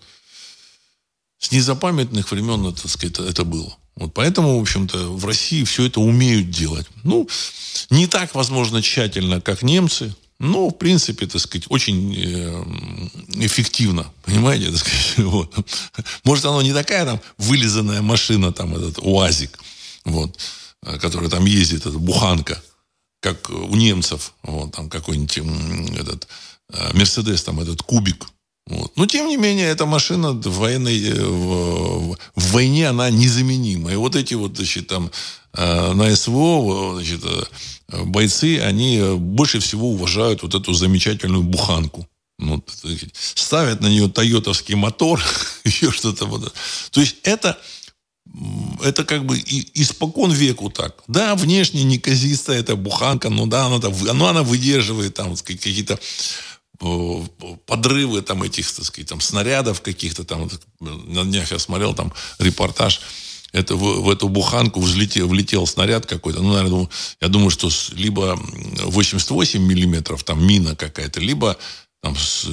[1.38, 3.75] С незапамятных времен, так сказать, это было.
[3.97, 6.88] Вот поэтому, в общем-то, в России все это умеют делать.
[7.03, 7.27] Ну,
[7.89, 14.71] не так, возможно, тщательно, как немцы, ну, в принципе, так сказать, очень э, эффективно, понимаете,
[14.71, 15.54] так сказать, вот.
[16.23, 19.60] Может, оно не такая там вылизанная машина, там, этот УАЗик,
[20.06, 20.38] вот,
[20.84, 22.62] э, который там ездит, эта буханка,
[23.21, 26.28] как у немцев, вот, там какой-нибудь этот
[26.71, 28.28] э, Мерседес, там, этот кубик,
[28.69, 28.95] вот.
[28.95, 33.91] Но, тем не менее, эта машина в, военной, в, в войне, она незаменима.
[33.91, 35.10] И вот эти вот, значит, там,
[35.53, 37.21] на СВО, значит,
[37.88, 42.07] бойцы, они больше всего уважают вот эту замечательную буханку.
[42.39, 42.63] Вот,
[43.13, 45.21] ставят на нее тойотовский мотор,
[45.65, 46.25] еще что-то.
[46.25, 46.53] Вот.
[46.91, 47.59] То есть это,
[48.81, 49.38] это как бы
[49.73, 51.03] испокон веку так.
[51.07, 53.79] Да, внешне неказистая эта буханка, но да, она,
[54.13, 55.99] но она выдерживает там какие-то
[56.79, 57.23] э,
[57.65, 60.49] подрывы там этих, так сказать, там снарядов каких-то там.
[60.79, 63.01] На днях я смотрел там репортаж,
[63.51, 66.41] это в, в эту буханку взлетел, влетел снаряд какой-то.
[66.41, 66.89] Ну, наверное,
[67.21, 68.39] я думаю, что либо
[68.83, 71.57] 88 миллиметров, там мина какая-то, либо
[72.01, 72.45] там, с,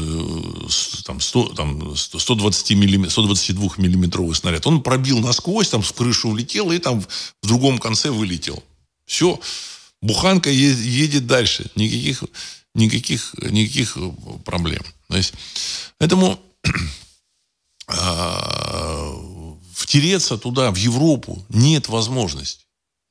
[1.04, 4.66] там, 100, там 120 миллиметр, 122 миллиметровый снаряд.
[4.66, 8.62] Он пробил насквозь, там в крышу влетел и там в другом конце вылетел.
[9.04, 9.38] Все.
[10.02, 11.70] Буханка едет дальше.
[11.76, 12.24] Никаких,
[12.74, 13.96] никаких, никаких
[14.44, 14.82] проблем.
[15.08, 15.32] То есть,
[15.98, 16.40] поэтому
[17.86, 19.14] а,
[19.76, 22.64] втереться туда, в Европу, нет возможности.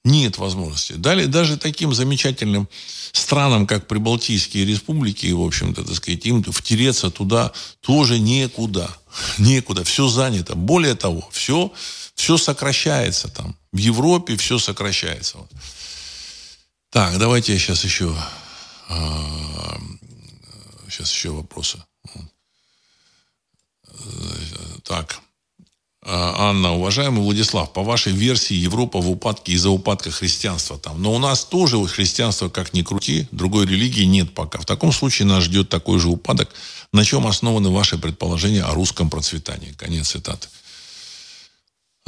[0.03, 0.93] Нет возможности.
[0.93, 2.67] Далее, даже таким замечательным
[3.11, 7.51] странам, как Прибалтийские республики, в общем-то, так сказать, им втереться туда
[7.81, 8.89] тоже некуда.
[9.37, 9.83] Некуда.
[9.83, 10.55] Все занято.
[10.55, 11.71] Более того, все,
[12.15, 13.55] все сокращается там.
[13.71, 15.37] В Европе все сокращается.
[16.89, 18.15] Так, давайте я сейчас еще...
[20.89, 21.77] Сейчас еще вопросы.
[24.83, 25.19] Так.
[26.07, 31.01] А, Анна, уважаемый Владислав, по вашей версии Европа в упадке из-за упадка христианства там.
[31.01, 34.59] Но у нас тоже христианство, как ни крути, другой религии нет пока.
[34.59, 36.53] В таком случае нас ждет такой же упадок.
[36.93, 39.73] На чем основаны ваши предположения о русском процветании?
[39.77, 40.47] Конец цитаты.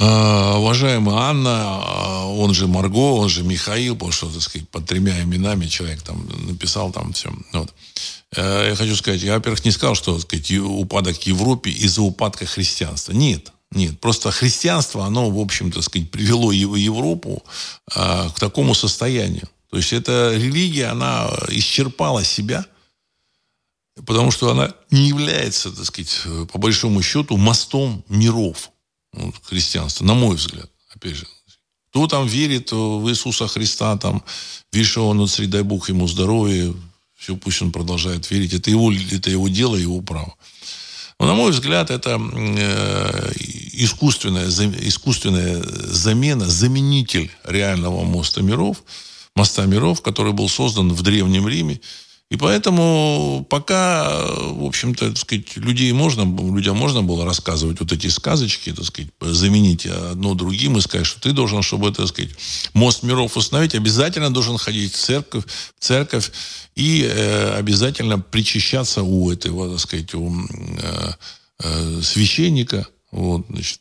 [0.00, 4.86] Uh, уважаемая Анна, а, он же Марго, он же Михаил, потому что, так сказать, под
[4.86, 7.32] тремя именами человек там написал там все.
[7.52, 7.74] Вот.
[8.36, 13.12] Я хочу сказать, я, во-первых, не сказал, что, так сказать, упадок Европе из-за упадка христианства.
[13.12, 13.50] Нет.
[13.70, 17.42] Нет, просто христианство, оно, в общем-то, сказать, привело Европу
[17.94, 19.48] а, к такому состоянию.
[19.70, 22.64] То есть эта религия, она исчерпала себя,
[24.06, 28.70] потому что она не является, так сказать, по большому счету, мостом миров
[29.12, 30.70] вот, христианства, на мой взгляд.
[30.94, 31.26] Опять же,
[31.90, 34.22] кто там верит в Иисуса Христа, там,
[34.72, 36.72] видишь, он, дай Бог ему здоровья,
[37.16, 38.54] все, пусть он продолжает верить.
[38.54, 40.34] Это его, это его дело, его право.
[41.20, 43.32] Но, на мой взгляд, это э,
[43.72, 48.84] искусственная, искусственная замена, заменитель реального моста миров,
[49.34, 51.80] моста миров, который был создан в Древнем Риме.
[52.30, 56.22] И поэтому пока, в общем-то, так сказать, людей можно,
[56.54, 61.22] людям можно было рассказывать вот эти сказочки, так сказать, заменить одно другим и сказать, что
[61.22, 62.32] ты должен, чтобы, так сказать,
[62.74, 66.30] мост миров установить, обязательно должен ходить в церковь, в церковь
[66.74, 70.30] и э, обязательно причащаться у этого, так сказать, у,
[70.82, 71.12] э,
[71.60, 73.80] э, священника, вот, значит,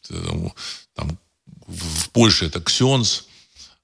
[0.95, 1.19] там,
[1.67, 3.25] в Польше это ксенс,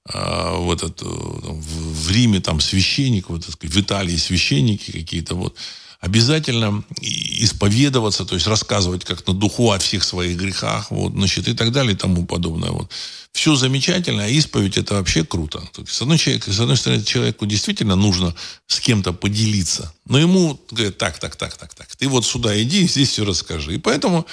[0.06, 5.56] а в, этот, в Риме там священник, вот, в Италии священники какие-то, вот,
[6.00, 11.54] обязательно исповедоваться, то есть рассказывать как на духу о всех своих грехах, вот, значит, и
[11.54, 12.70] так далее и тому подобное.
[12.70, 12.90] Вот.
[13.34, 15.62] Все замечательно, а исповедь это вообще круто.
[15.86, 18.34] С одной, человек, с одной стороны, человеку действительно нужно
[18.66, 22.88] с кем-то поделиться, но ему говорят, так, так, так, так, так, ты вот сюда иди,
[22.88, 23.74] здесь все расскажи.
[23.74, 24.26] И поэтому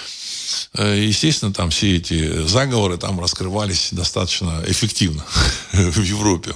[0.73, 5.25] Э, естественно, там все эти заговоры там раскрывались достаточно эффективно
[5.73, 6.53] в Европе.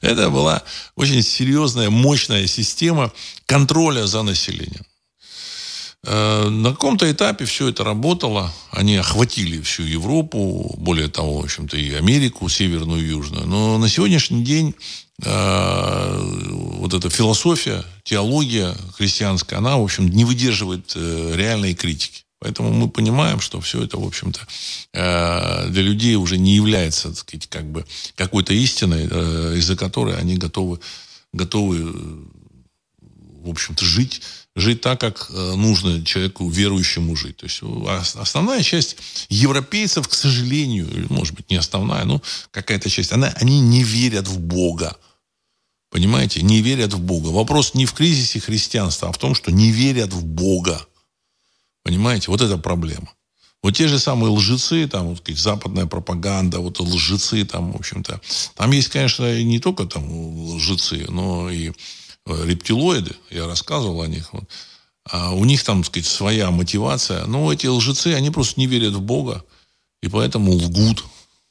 [0.00, 0.62] Это была
[0.96, 3.12] очень серьезная, мощная система
[3.46, 4.84] контроля за населением.
[6.06, 8.52] Э, на каком-то этапе все это работало.
[8.70, 13.46] Они охватили всю Европу, более того, в общем-то, и Америку, северную и южную.
[13.46, 14.74] Но на сегодняшний день
[15.22, 16.20] э,
[16.78, 22.24] вот эта философия, теология христианская, она, в общем, не выдерживает реальной критики.
[22.44, 24.40] Поэтому мы понимаем, что все это, в общем-то,
[24.92, 27.86] э, для людей уже не является, так сказать, как бы
[28.16, 30.78] какой-то истиной, э, из-за которой они готовы,
[31.32, 31.90] готовы,
[33.42, 34.20] в общем-то, жить,
[34.56, 37.38] жить так, как э, нужно человеку верующему жить.
[37.38, 37.60] То есть
[38.16, 38.96] основная часть
[39.28, 44.38] европейцев, к сожалению, может быть, не основная, но какая-то часть, она, они не верят в
[44.38, 44.96] Бога.
[45.90, 46.42] Понимаете?
[46.42, 47.28] Не верят в Бога.
[47.28, 50.84] Вопрос не в кризисе христианства, а в том, что не верят в Бога.
[51.82, 52.30] Понимаете?
[52.30, 53.12] Вот это проблема.
[53.62, 58.20] Вот те же самые лжецы, там, вот, западная пропаганда, вот лжецы, там, в общем-то,
[58.56, 60.04] там есть, конечно, не только там
[60.50, 61.72] лжецы, но и э,
[62.26, 64.44] рептилоиды, я рассказывал о них, вот.
[65.04, 68.94] а у них там, так сказать, своя мотивация, но эти лжецы, они просто не верят
[68.94, 69.44] в Бога,
[70.02, 71.04] и поэтому лгут,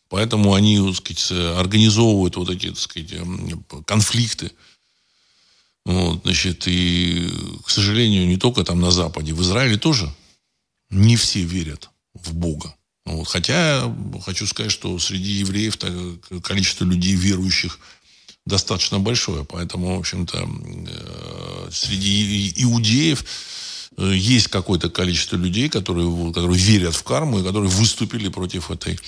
[0.10, 4.52] поэтому они, так сказать, организовывают вот эти, так сказать, эм, конфликты,
[5.86, 7.30] вот, значит, и,
[7.66, 10.14] к сожалению, не только там на Западе, в Израиле тоже
[10.90, 12.76] не все верят в Бога.
[13.06, 13.28] Вот.
[13.28, 15.78] Хотя хочу сказать, что среди евреев
[16.42, 17.80] количество людей верующих
[18.46, 19.46] достаточно большое.
[19.46, 23.24] Поэтому, в общем-то, э, среди иудеев
[23.98, 29.00] э, есть какое-то количество людей, которые, которые верят в карму и которые выступили против этой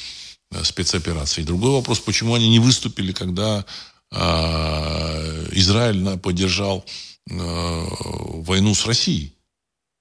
[0.52, 1.44] э, спецоперации.
[1.44, 3.66] Другой вопрос, почему они не выступили, когда
[5.52, 6.86] Израиль поддержал
[7.26, 9.34] войну с Россией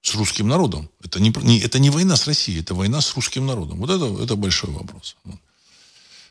[0.03, 0.87] с русским народом.
[1.03, 3.79] Это не, не, это не война с Россией, это война с русским народом.
[3.79, 5.17] Вот это, это большой вопрос.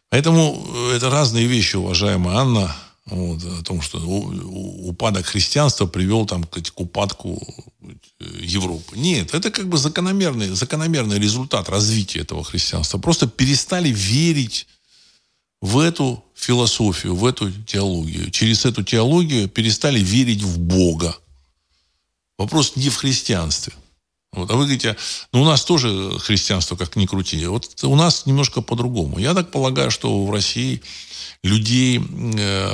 [0.08, 6.60] Поэтому это разные вещи, уважаемая Анна, вот, о том, что упадок христианства привел там, к,
[6.62, 7.42] к упадку
[7.82, 8.96] э, Европы.
[8.96, 12.98] Нет, это как бы закономерный, закономерный результат развития этого христианства.
[12.98, 14.66] Просто перестали верить
[15.60, 18.30] в эту философию, в эту теологию.
[18.30, 21.16] Через эту теологию перестали верить в Бога.
[22.38, 23.74] Вопрос не в христианстве.
[24.36, 24.96] Вот, а вы говорите,
[25.32, 27.44] ну у нас тоже христианство как ни крути.
[27.46, 29.18] Вот у нас немножко по-другому.
[29.18, 30.82] Я так полагаю, что в России
[31.42, 32.72] людей э,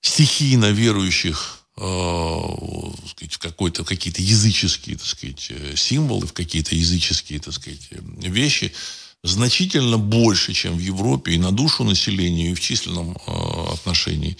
[0.00, 7.88] стихийно верующих э, в какой-то, какие-то языческие так сказать, символы, в какие-то языческие так сказать,
[7.90, 8.72] вещи–
[9.26, 14.36] значительно больше, чем в Европе и на душу населения, и в численном э, отношении.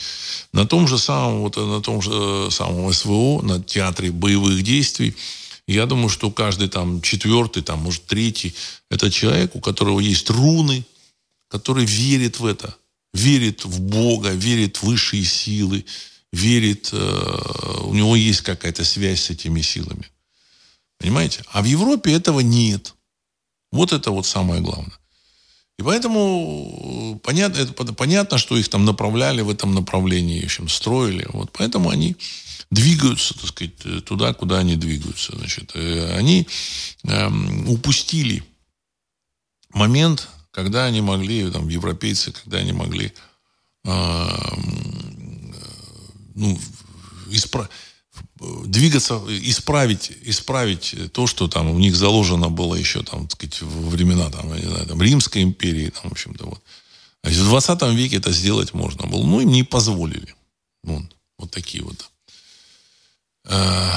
[0.52, 5.14] На том же самом, вот, на том же э, самом СВО, на театре боевых действий,
[5.74, 8.54] я думаю, что каждый там четвертый, там, может, третий,
[8.90, 10.84] это человек, у которого есть руны,
[11.48, 12.76] который верит в это,
[13.12, 15.84] верит в Бога, верит в высшие силы,
[16.32, 20.08] верит, э, у него есть какая-то связь с этими силами.
[20.98, 21.42] Понимаете?
[21.48, 22.94] А в Европе этого нет.
[23.72, 24.96] Вот это вот самое главное.
[25.78, 31.26] И поэтому понятно, это, понятно, что их там направляли в этом направлении, в общем, строили.
[31.32, 32.16] Вот поэтому они
[32.70, 35.36] двигаются, так сказать, туда, куда они двигаются.
[35.36, 36.46] Значит, э, они
[37.04, 38.42] эм, упустили
[39.70, 43.12] момент, когда они могли, там, европейцы, когда они могли
[43.84, 45.58] эм, э,
[46.34, 46.58] ну,
[47.30, 47.70] исправить
[48.64, 53.90] двигаться, исправить, исправить то, что там у них заложено было еще там, так сказать, во
[53.90, 56.62] времена там, я не знаю, там, Римской империи, там, в общем-то, вот.
[57.22, 59.24] А в 20 веке это сделать можно было.
[59.24, 60.34] Ну, им не позволили.
[60.84, 61.02] Вот,
[61.38, 62.08] вот такие вот.
[63.46, 63.90] А,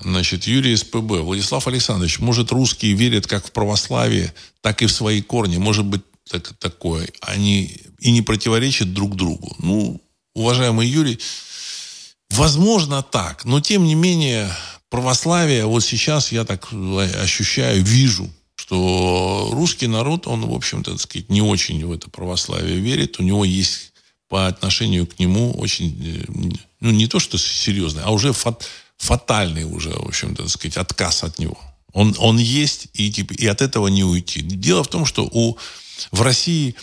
[0.00, 1.20] значит, Юрий СПБ.
[1.22, 5.56] Владислав Александрович, может, русские верят как в православие, так и в свои корни.
[5.56, 7.08] Может быть, так, такое.
[7.20, 9.54] Они и не противоречат друг другу.
[9.58, 10.00] Ну,
[10.34, 11.18] уважаемый Юрий,
[12.30, 14.50] Возможно так, но тем не менее
[14.90, 16.68] православие, вот сейчас я так
[17.22, 22.78] ощущаю, вижу, что русский народ, он, в общем-то, так сказать, не очень в это православие
[22.78, 23.18] верит.
[23.18, 23.92] У него есть
[24.28, 28.66] по отношению к нему очень, э, ну, не то, что серьезный, а уже фат,
[28.96, 31.58] фатальный уже, в общем-то, так сказать, отказ от него.
[31.92, 34.42] Он, он есть, и, типа, и от этого не уйти.
[34.42, 35.56] Дело в том, что у,
[36.12, 36.74] в России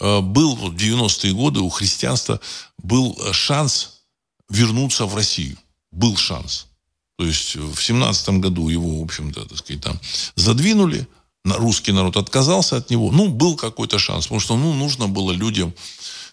[0.00, 2.40] э, был в 90-е годы у христианства
[2.78, 4.02] был шанс
[4.48, 5.58] вернуться в Россию.
[5.90, 6.66] Был шанс.
[7.18, 10.00] То есть в 17 году его, в общем-то, так сказать, там
[10.34, 11.06] задвинули,
[11.44, 13.10] русский народ отказался от него.
[13.10, 15.74] Ну, был какой-то шанс, потому что, ну, нужно было людям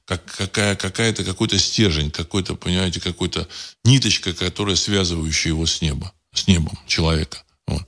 [0.09, 3.47] как, какая, какая-то, какой-то стержень, какой-то, понимаете, какой-то
[3.83, 7.43] ниточка, которая связывающая его с неба, с небом человека.
[7.67, 7.87] Вот.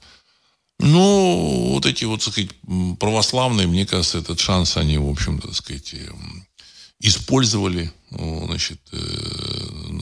[0.80, 2.52] Ну, вот эти вот, так сказать,
[3.00, 6.46] православные, мне кажется, этот шанс они, в общем-то, так сказать, эм,
[7.00, 10.02] использовали, значит, э,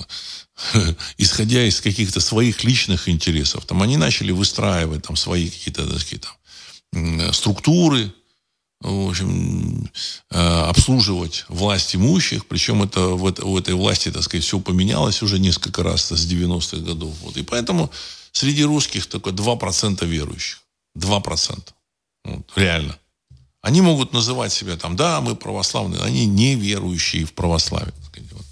[1.18, 3.66] исходя из каких-то своих личных интересов.
[3.66, 6.26] Там они начали выстраивать там свои какие-то, так сказать,
[6.92, 8.14] там, структуры,
[8.82, 9.90] в общем,
[10.32, 12.46] э, обслуживать власть имущих.
[12.46, 16.78] Причем это, в, в этой власти, так сказать, все поменялось уже несколько раз с 90-х
[16.78, 17.14] годов.
[17.22, 17.36] Вот.
[17.38, 17.92] И поэтому
[18.32, 20.62] среди русских только 2% верующих.
[20.98, 21.60] 2%.
[22.26, 22.98] Вот, реально.
[23.62, 27.92] Они могут называть себя там, да, мы православные, они не верующие в православие.
[27.92, 28.46] Так сказать, вот.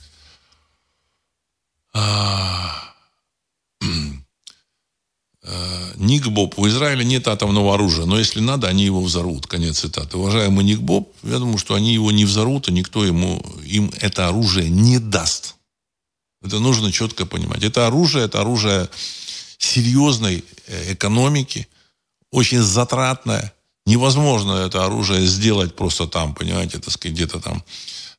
[5.49, 9.47] Э, Ник Боб, у Израиля нет атомного оружия, но если надо, они его взорвут.
[9.47, 10.17] Конец цитаты.
[10.17, 14.27] Уважаемый Ник Боб, я думаю, что они его не взорвут, и никто ему, им это
[14.27, 15.55] оружие не даст.
[16.43, 17.63] Это нужно четко понимать.
[17.63, 18.89] Это оружие, это оружие
[19.57, 21.67] серьезной э, экономики,
[22.29, 23.53] очень затратное.
[23.85, 27.63] Невозможно это оружие сделать просто там, понимаете, так сказать, где-то там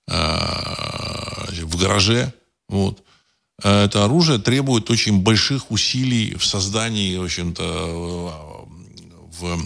[0.07, 2.33] э, в гараже.
[2.71, 3.03] Вот.
[3.63, 8.67] Э, это оружие требует очень больших усилий в создании, в общем-то,
[9.41, 9.59] в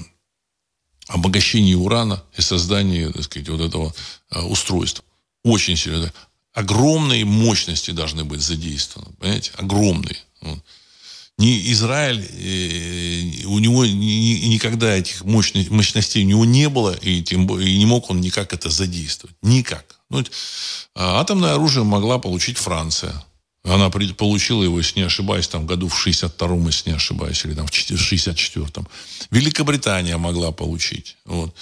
[1.09, 3.95] обогащении урана и создании, так сказать, вот этого
[4.31, 5.05] э, устройства.
[5.45, 6.13] Очень серьезно.
[6.53, 9.53] Огромные мощности должны быть задействованы, понимаете?
[9.57, 10.19] Огромные.
[11.39, 17.79] Ни Израиль, э, у него никогда этих мощностей у него не было, и, тем, и
[17.79, 19.37] не мог он никак это задействовать.
[19.43, 19.99] Никак.
[20.11, 20.23] Ну,
[20.95, 23.25] атомное оружие могла получить Франция
[23.65, 27.67] она получила его, если не ошибаюсь, там году в 62-м, если не ошибаюсь, или там
[27.67, 28.89] в 64-м.
[29.31, 31.17] Великобритания могла получить.
[31.25, 31.55] Вот.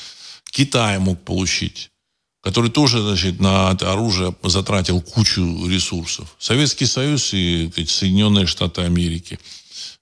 [0.50, 1.90] Китай мог получить
[2.42, 6.36] который тоже значит, на это оружие затратил кучу ресурсов.
[6.38, 9.38] Советский Союз и Соединенные Штаты Америки.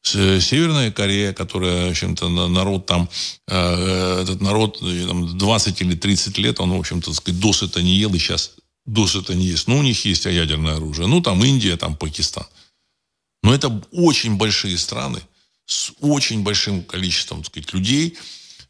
[0.03, 3.09] Северная Корея, которая, в общем-то, народ там,
[3.49, 8.19] э, этот народ там, 20 или 30 лет, он, в общем-то, досыта не ел, и
[8.19, 8.53] сейчас
[8.89, 9.69] досыта не есть.
[9.69, 11.07] Ну, у них есть ядерное оружие.
[11.07, 12.47] Ну, там Индия, там Пакистан.
[13.43, 15.21] Но это очень большие страны
[15.67, 18.17] с очень большим количеством, так сказать, людей,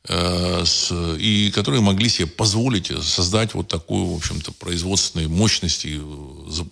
[0.09, 6.65] э, с, и которые могли себе позволить создать вот такую, в общем-то, производственные мощности, э,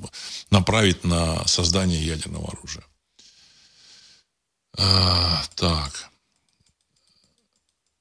[0.50, 2.84] направить на создание ядерного оружия.
[4.76, 6.10] А, так.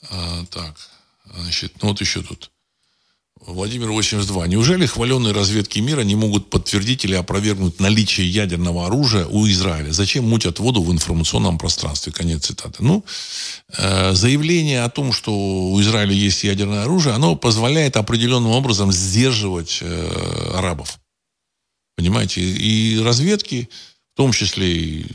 [0.09, 0.75] А, так.
[1.25, 2.51] Значит, ну вот еще тут.
[3.47, 4.47] Владимир 82.
[4.47, 9.91] Неужели хваленные разведки мира не могут подтвердить или опровергнуть наличие ядерного оружия у Израиля?
[9.91, 12.11] Зачем мутят воду в информационном пространстве?
[12.11, 12.83] Конец цитаты.
[12.83, 13.05] Ну,
[13.77, 19.79] э, заявление о том, что у Израиля есть ядерное оружие, оно позволяет определенным образом сдерживать
[19.81, 20.99] э, арабов.
[21.95, 22.41] Понимаете?
[22.41, 23.69] И разведки,
[24.15, 25.05] в том числе и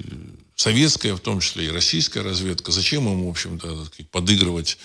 [0.54, 4.78] советская, в том числе и российская разведка, зачем им, в общем-то, подыгрывать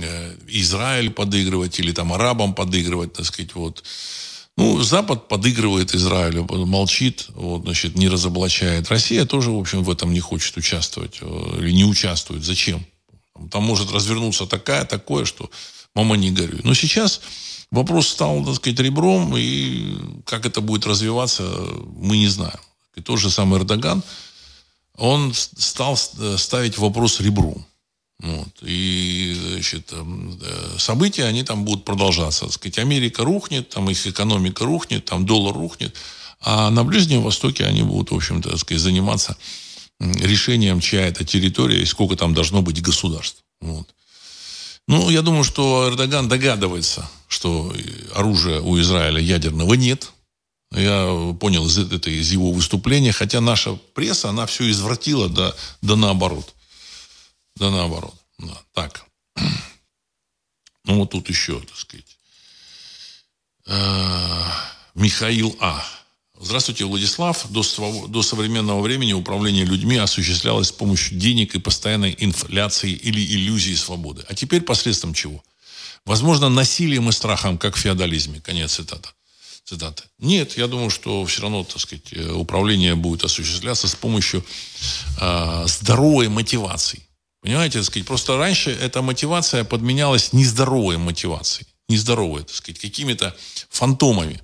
[0.00, 3.82] Э, Израиль подыгрывать или там арабам подыгрывать, так сказать, вот.
[4.56, 8.88] Ну, Запад подыгрывает Израилю, молчит, вот, значит, не разоблачает.
[8.88, 12.44] Россия тоже, в общем, в этом не хочет участвовать э, или не участвует.
[12.44, 12.84] Зачем?
[13.50, 15.48] Там может развернуться такая, такое, что
[15.94, 16.60] мама не горюй.
[16.64, 17.20] Но сейчас
[17.70, 21.44] вопрос стал, так сказать, ребром, и как это будет развиваться,
[21.96, 22.60] мы не знаем.
[22.96, 24.02] И тот же самый Эрдоган,
[24.96, 27.64] он стал э, ставить вопрос ребром.
[28.20, 28.48] Вот.
[28.62, 29.27] И
[29.58, 32.46] значит, э, события, они там будут продолжаться.
[32.46, 35.94] Так сказать, Америка рухнет, там их экономика рухнет, там доллар рухнет.
[36.40, 39.36] А на Ближнем Востоке они будут, в общем-то, сказать, заниматься
[40.00, 43.42] решением, чья это территория и сколько там должно быть государств.
[43.60, 43.88] Вот.
[44.86, 47.74] Ну, я думаю, что Эрдоган догадывается, что
[48.14, 50.12] оружия у Израиля ядерного нет.
[50.70, 55.96] Я понял из, это из его выступления, хотя наша пресса, она все извратила да, да
[55.96, 56.54] наоборот.
[57.56, 58.14] Да наоборот.
[58.38, 59.07] Да, так.
[60.84, 62.16] Ну, вот тут еще, так сказать.
[63.66, 64.44] Э,
[64.94, 65.84] Михаил А.
[66.40, 67.46] Здравствуйте, Владислав.
[67.50, 67.62] До,
[68.06, 74.24] до современного времени управление людьми осуществлялось с помощью денег и постоянной инфляции или иллюзии свободы.
[74.28, 75.42] А теперь посредством чего?
[76.04, 78.40] Возможно, насилием и страхом, как в феодализме.
[78.40, 79.10] Конец цитата.
[79.64, 80.04] Цитаты.
[80.18, 84.42] Нет, я думаю, что все равно, так сказать, э, управление будет осуществляться с помощью
[85.20, 87.07] э, здоровой мотивации
[87.40, 91.68] Понимаете, так сказать, просто раньше эта мотивация подменялась нездоровой мотивацией.
[91.88, 93.34] Нездоровой, так сказать, какими-то
[93.70, 94.40] фантомами.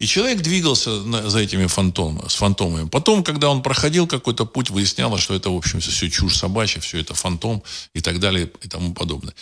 [0.00, 2.88] И человек двигался за этими фантомами, с фантомами.
[2.88, 6.98] Потом, когда он проходил какой-то путь, выяснялось, что это, в общем, все чушь собачья, все
[7.00, 7.62] это фантом
[7.94, 9.34] и так далее и тому подобное.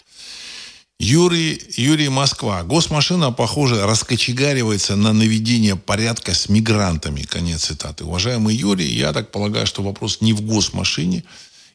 [0.99, 2.65] Юрий, Юрий Москва.
[2.65, 7.23] Госмашина, похоже, раскочегаривается на наведение порядка с мигрантами.
[7.23, 8.03] Конец цитаты.
[8.03, 11.23] Уважаемый Юрий, я так полагаю, что вопрос не в госмашине,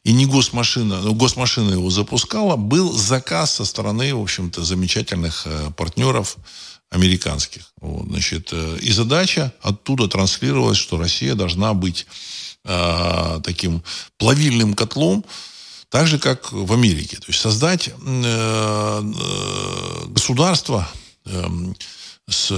[0.04, 5.70] и не госмашина, но госмашина его запускала, был заказ со стороны, в общем-то, замечательных э,
[5.76, 6.36] партнеров
[6.90, 7.72] американских.
[7.80, 12.06] Вот, значит, э, и задача оттуда транслировалась, что Россия должна быть
[12.64, 13.82] э, таким
[14.18, 15.24] плавильным котлом,
[15.88, 17.16] так же, как в Америке.
[17.16, 19.02] То есть создать э, э,
[20.08, 20.86] государство
[21.24, 21.46] э,
[22.28, 22.50] с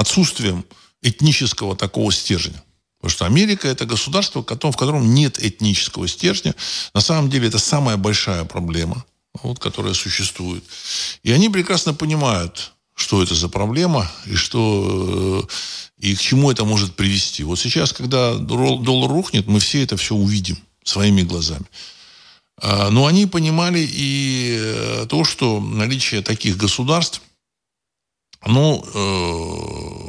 [0.00, 0.64] отсутствием
[1.00, 2.60] этнического такого стержня.
[3.00, 6.54] Потому что Америка это государство, в котором нет этнического стержня.
[6.94, 9.04] На самом деле это самая большая проблема,
[9.42, 10.64] вот, которая существует.
[11.22, 15.48] И они прекрасно понимают, что это за проблема и что
[15.98, 17.44] и к чему это может привести.
[17.44, 21.66] Вот сейчас, когда доллар рухнет, мы все это все увидим своими глазами.
[22.60, 27.22] А, но они понимали и э, то, что наличие таких государств,
[28.44, 30.07] ну, э,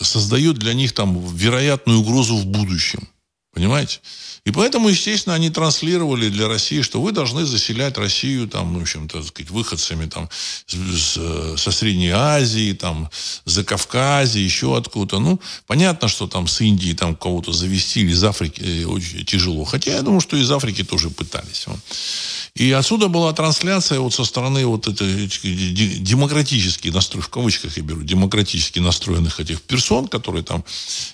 [0.00, 3.08] создает для них там вероятную угрозу в будущем.
[3.52, 4.00] Понимаете?
[4.44, 9.22] И поэтому, естественно, они транслировали для России, что вы должны заселять Россию, там, в общем-то,
[9.22, 10.28] сказать, выходцами там,
[10.66, 11.18] с,
[11.56, 13.08] со Средней Азии, там,
[13.46, 15.18] за Кавказе, еще откуда-то.
[15.18, 19.64] Ну, понятно, что там с Индии там кого-то завести или из Африки э, очень тяжело.
[19.64, 21.66] Хотя я думаю, что из Африки тоже пытались.
[22.54, 25.26] И отсюда была трансляция вот со стороны вот этой
[26.00, 30.64] демократически настроенных, в кавычках я беру, демократически настроенных этих персон, которые там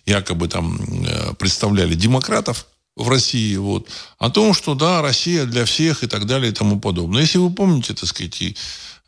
[0.05, 2.67] якобы там э, представляли демократов,
[3.01, 3.89] в России, вот,
[4.19, 7.23] о том, что да, Россия для всех и так далее и тому подобное.
[7.23, 8.57] Если вы помните, так сказать, и,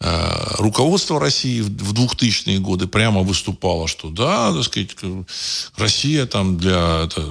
[0.00, 4.96] э, руководство России в 2000-е годы прямо выступало, что да, так сказать,
[5.76, 7.22] Россия там для, это,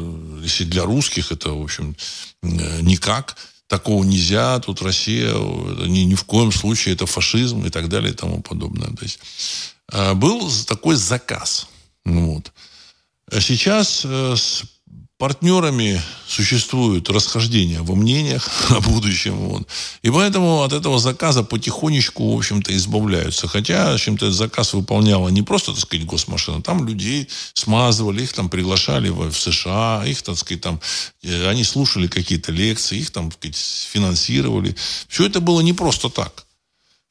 [0.44, 1.96] если для русских, это, в общем,
[2.44, 3.36] э, никак,
[3.68, 8.16] такого нельзя, тут Россия, ни, ни в коем случае это фашизм и так далее и
[8.16, 8.90] тому подобное.
[8.90, 9.20] То есть,
[9.92, 11.68] э, был такой заказ.
[12.06, 12.52] Вот.
[13.40, 14.64] Сейчас э, с
[15.22, 19.36] партнерами существуют расхождения во мнениях о будущем.
[19.36, 19.68] Вот.
[20.02, 23.48] И поэтому от этого заказа потихонечку, в общем-то, избавляются.
[23.48, 26.64] Хотя, в общем-то, заказ выполняла не просто, так сказать, госмашина.
[26.64, 30.82] Там людей смазывали, их там приглашали в, США, их, так сказать, там,
[31.22, 34.76] э, они слушали какие-то лекции, их там, так сказать, финансировали.
[35.08, 36.46] Все это было не просто так.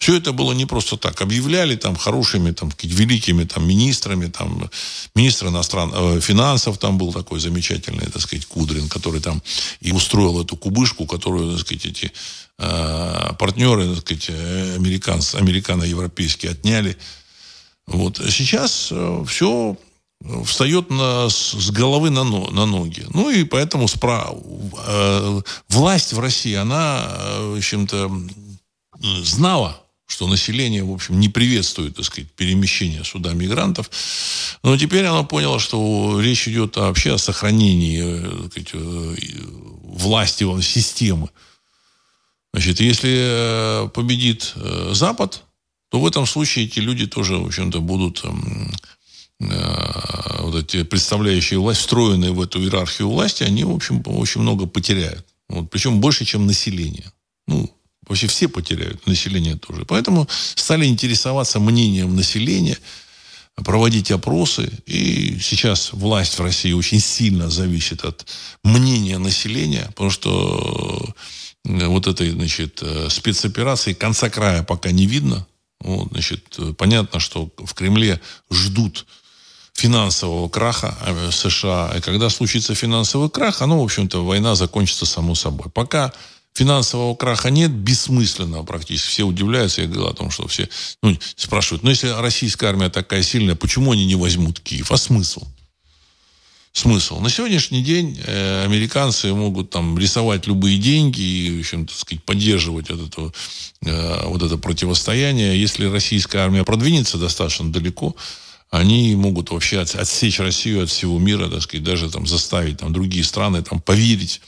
[0.01, 1.21] Все это было не просто так.
[1.21, 4.71] Объявляли там хорошими, там, великими там, министрами, там,
[5.15, 9.43] министр иностранных э, финансов там был такой замечательный, так сказать, Кудрин, который там
[9.83, 12.13] и устроил эту кубышку, которую, так сказать, эти
[12.59, 16.97] э, партнеры, так сказать, американцы, американо-европейские отняли.
[17.87, 18.23] Вот.
[18.31, 19.77] Сейчас э, все
[20.47, 23.05] встает на, с головы на, на ноги.
[23.13, 24.31] Ну и поэтому спра...
[24.33, 28.11] э, власть в России, она, э, в общем-то,
[29.23, 33.91] знала что население, в общем, не приветствует, так сказать, перемещение сюда мигрантов.
[34.63, 39.15] Но теперь оно поняло, что речь идет вообще о сохранении э, сказать, э,
[39.85, 41.31] власти системы.
[42.53, 44.55] Значит, если э, победит
[44.93, 45.45] Запад,
[45.91, 48.73] то в этом случае эти люди тоже, в общем-то, будут эм,
[49.41, 55.27] вот эти представляющие власть, встроенные в эту иерархию власти, они, в общем, очень много потеряют.
[55.49, 57.13] Вот, причем больше, чем население.
[57.49, 57.69] Ну,
[58.07, 59.85] Вообще все потеряют, население тоже.
[59.85, 62.79] Поэтому стали интересоваться мнением населения,
[63.57, 64.71] проводить опросы.
[64.87, 68.27] И сейчас власть в России очень сильно зависит от
[68.65, 71.15] мнения населения, потому что
[71.65, 75.47] э, вот этой, значит, э, спецоперации конца края пока не видно.
[75.81, 78.21] Вот, значит, понятно, что в Кремле
[78.51, 79.07] ждут
[79.75, 81.95] финансового краха э, США.
[81.97, 85.71] И когда случится финансовый крах, оно, в общем-то, война закончится само собой.
[85.71, 86.13] Пока
[86.55, 89.11] финансового краха нет, бессмысленно практически.
[89.11, 90.69] Все удивляются, я говорю о том, что все
[91.03, 94.91] ну, спрашивают, ну если российская армия такая сильная, почему они не возьмут Киев?
[94.93, 95.47] А смысл?
[96.73, 97.19] Смысл.
[97.19, 102.23] На сегодняшний день э, американцы могут там рисовать любые деньги и, в общем, так сказать,
[102.23, 103.33] поддерживать вот это,
[103.85, 105.61] э, вот это противостояние.
[105.61, 108.15] Если российская армия продвинется достаточно далеко,
[108.71, 113.25] они могут вообще отсечь Россию от всего мира, так сказать, даже там заставить там, другие
[113.25, 114.41] страны там, поверить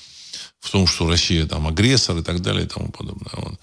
[0.62, 3.32] в том, что Россия там агрессор и так далее и тому подобное.
[3.32, 3.60] Вот.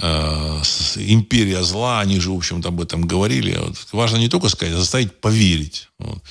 [0.00, 0.62] Э,
[0.96, 3.56] империя зла, они же, в общем-то, об этом говорили.
[3.56, 3.76] Вот.
[3.92, 5.88] Важно не только сказать, а заставить поверить.
[5.98, 6.22] Вот.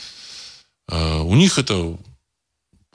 [0.90, 1.98] Э, у них это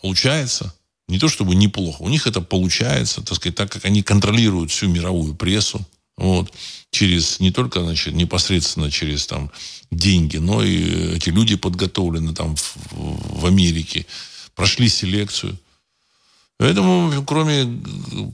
[0.00, 0.74] получается.
[1.08, 2.02] Не то чтобы неплохо.
[2.02, 5.84] У них это получается, так сказать, так как они контролируют всю мировую прессу.
[6.16, 6.52] Вот,
[6.90, 9.50] через не только значит, непосредственно через там,
[9.90, 14.06] деньги, но и эти люди подготовлены там в, в Америке,
[14.54, 15.58] прошли селекцию.
[16.60, 17.80] Поэтому, кроме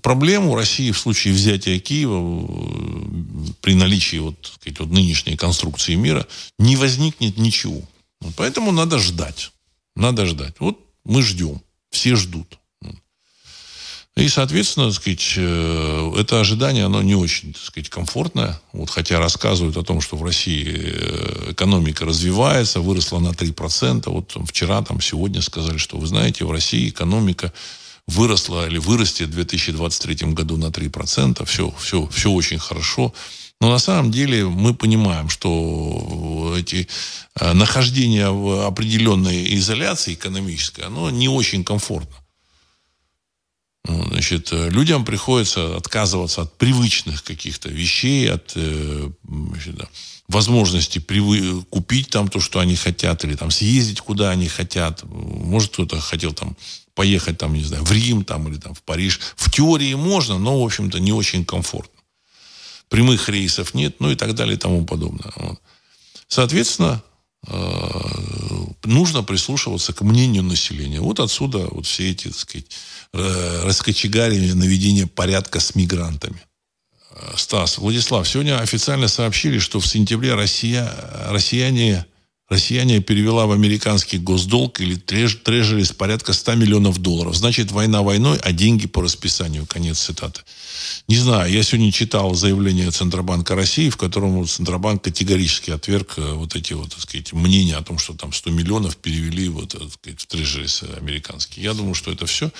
[0.03, 2.45] проблем у России в случае взятия Киева,
[3.61, 6.27] при наличии вот, сказать, вот нынешней конструкции мира,
[6.59, 7.83] не возникнет ничего.
[8.37, 9.53] Поэтому надо ждать.
[9.95, 10.57] Надо ждать.
[10.59, 11.63] Вот мы ждем.
[11.91, 12.59] Все ждут.
[14.17, 18.61] И, соответственно, сказать, э, это ожидание, оно не очень, так сказать, комфортное.
[18.73, 24.11] Вот, хотя рассказывают о том, что в России э, экономика развивается, выросла на 3%.
[24.11, 27.53] Вот вчера, там, сегодня сказали, что, вы знаете, в России экономика
[28.07, 31.45] выросла или вырастет в 2023 году на 3%.
[31.45, 33.13] Все, все, все очень хорошо.
[33.61, 36.89] Но на самом деле мы понимаем, что эти
[37.41, 42.17] э, нахождение в определенной изоляции экономической, оно не очень комфортно.
[43.89, 49.77] Значит, э, людям приходится отказываться от привычных каких-то вещей, от э, значит,
[50.29, 55.03] возможности привы- купить там то, что они хотят, или там съездить, куда они хотят.
[55.05, 56.57] Может, кто-то хотел там
[56.97, 59.21] поехать там, не знаю, в Рим там, или там в Париж.
[59.37, 62.01] В теории можно, но, в общем-то, не очень комфортно.
[62.89, 65.33] Прямых рейсов нет, ну и так далее и тому подобное.
[65.37, 65.61] Вот.
[66.27, 67.03] Соответственно,
[67.47, 68.01] э,
[68.85, 71.01] нужно прислушиваться к мнению населения.
[71.01, 72.67] Вот отсюда вот все эти, так сказать,
[73.19, 76.39] Э, раскочегаривания, наведения порядка с мигрантами.
[77.11, 80.93] Э, Стас, Владислав, сегодня официально сообщили, что в сентябре Россия,
[81.29, 82.05] россияне,
[82.49, 87.35] россияне перевела в американский госдолг или треж, трежерис порядка 100 миллионов долларов.
[87.35, 89.67] Значит, война войной, а деньги по расписанию.
[89.67, 90.43] Конец цитаты.
[91.09, 96.55] Не знаю, я сегодня читал заявление Центробанка России, в котором Центробанк категорически отверг э, вот
[96.55, 100.21] эти вот, так сказать, мнения о том, что там 100 миллионов перевели вот, так сказать,
[100.21, 101.63] в трежерис американский.
[101.63, 102.53] Я думаю, что это все,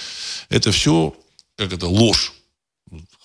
[0.49, 1.17] это все,
[1.57, 2.33] как это, ложь.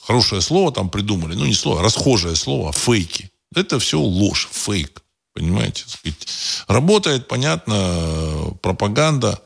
[0.02, 3.32] Хорошее слово там придумали, ну не слово, расхожее слово, а фейки.
[3.56, 5.02] Это все ложь, фейк.
[5.34, 5.86] Понимаете?
[6.68, 9.42] Работает, понятно, пропаганда,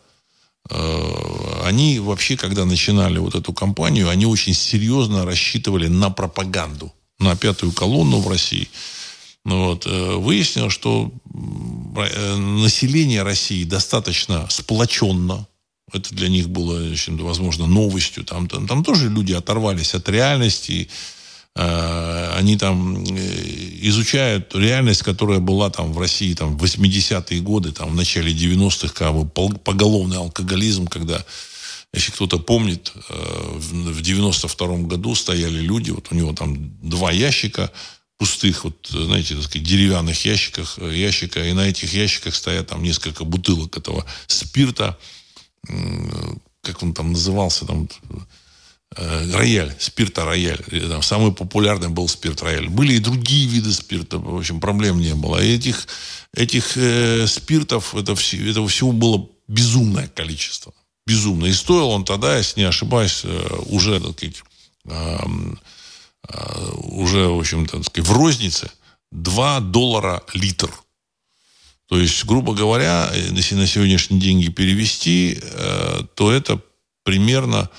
[0.69, 7.35] Э, они вообще, когда начинали вот эту кампанию, они очень серьезно рассчитывали на пропаганду, на
[7.35, 8.67] пятую колонну в России.
[9.43, 11.11] Ну вот, э, выяснилось, что
[11.95, 15.47] э, население России достаточно сплоченно.
[15.93, 16.81] Это для них было,
[17.19, 18.25] возможно, новостью.
[18.25, 20.89] Там, там, там тоже люди оторвались от реальности,
[21.55, 27.91] они там э, изучают реальность, которая была там в России там, в 80-е годы, там,
[27.91, 31.23] в начале 90-х, как бы поголовный алкоголизм, когда,
[31.93, 37.71] если кто-то помнит, э, в 92-м году стояли люди, вот у него там два ящика
[38.17, 43.23] пустых, вот, знаете, так сказать, деревянных ящиках, ящика, и на этих ящиках стоят там несколько
[43.23, 44.97] бутылок этого спирта,
[46.61, 48.19] как он там назывался, там, Э,
[48.95, 50.63] рояль, спирта рояль.
[50.89, 52.69] Там, самый популярный был спирт рояль.
[52.69, 55.43] Были и другие виды спирта, в общем, проблем не было.
[55.43, 55.87] И этих,
[56.33, 60.73] этих э, спиртов, это, все, этого всего было безумное количество.
[61.05, 61.45] Безумно.
[61.45, 64.43] И стоил он тогда, если не ошибаюсь, э, уже, так сказать,
[64.85, 65.17] э,
[66.29, 68.71] э, уже, в общем-то, в рознице
[69.11, 70.71] 2 доллара литр.
[71.87, 76.59] То есть, грубо говоря, если на сегодняшние деньги перевести, э, то это
[77.03, 77.69] примерно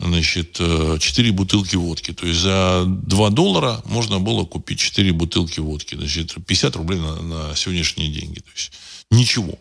[0.00, 2.12] значит, 4 э, бутылки водки.
[2.12, 5.94] То есть за 2 доллара можно было купить 4 бутылки водки.
[5.94, 8.40] Значит, 50 рублей на, на сегодняшние деньги.
[8.40, 8.72] То есть
[9.10, 9.58] ничего.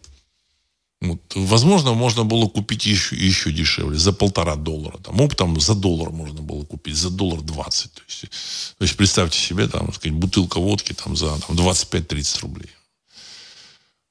[1.00, 1.22] Вот.
[1.36, 4.98] Возможно, можно было купить еще, еще дешевле, за полтора доллара.
[4.98, 7.94] Там, оптом за доллар можно было купить, за доллар 20.
[7.94, 8.22] То есть,
[8.78, 12.70] то есть представьте себе, там, сказать, бутылка водки там, за там, 25-30 рублей.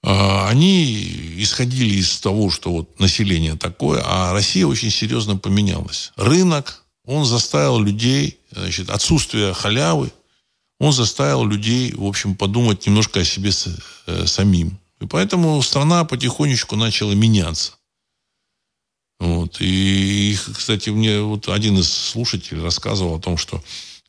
[0.09, 1.03] А, они
[1.39, 6.13] исходили из того, что вот население такое, а Россия очень серьезно поменялась.
[6.15, 10.13] Рынок, он заставил людей, значит, отсутствие халявы,
[10.79, 13.51] он заставил людей, в общем, подумать немножко о себе
[14.07, 14.79] э, самим.
[15.01, 17.73] И поэтому страна потихонечку начала меняться.
[19.19, 19.57] Вот.
[19.59, 23.61] И, кстати, мне вот один из слушателей рассказывал о том, что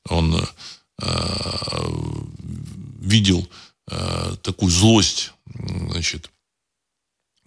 [0.08, 0.48] он
[1.02, 1.08] э,
[3.00, 3.50] видел
[3.90, 5.32] э, такую злость
[5.90, 6.32] значит,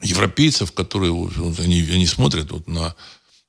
[0.03, 2.95] европейцев, которые вот, они, они смотрят вот на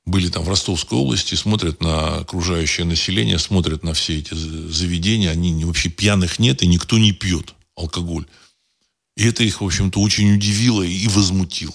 [0.04, 5.64] были там в Ростовской области, смотрят на окружающее население, смотрят на все эти заведения, они
[5.64, 8.26] вообще пьяных нет, и никто не пьет алкоголь.
[9.16, 11.74] И это их, в общем-то, очень удивило и возмутило.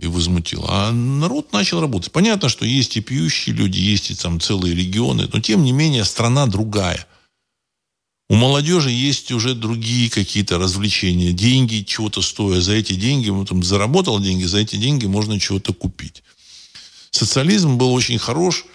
[0.00, 0.66] И возмутило.
[0.68, 2.10] А народ начал работать.
[2.10, 6.04] Понятно, что есть и пьющие люди, есть и там целые регионы, но тем не менее
[6.04, 7.06] страна другая–
[8.28, 11.32] у молодежи есть уже другие какие-то развлечения.
[11.32, 12.62] Деньги чего-то стоят.
[12.62, 16.22] За эти деньги, вот там заработал деньги, за эти деньги можно чего-то купить.
[17.10, 18.66] социализм был очень хорош,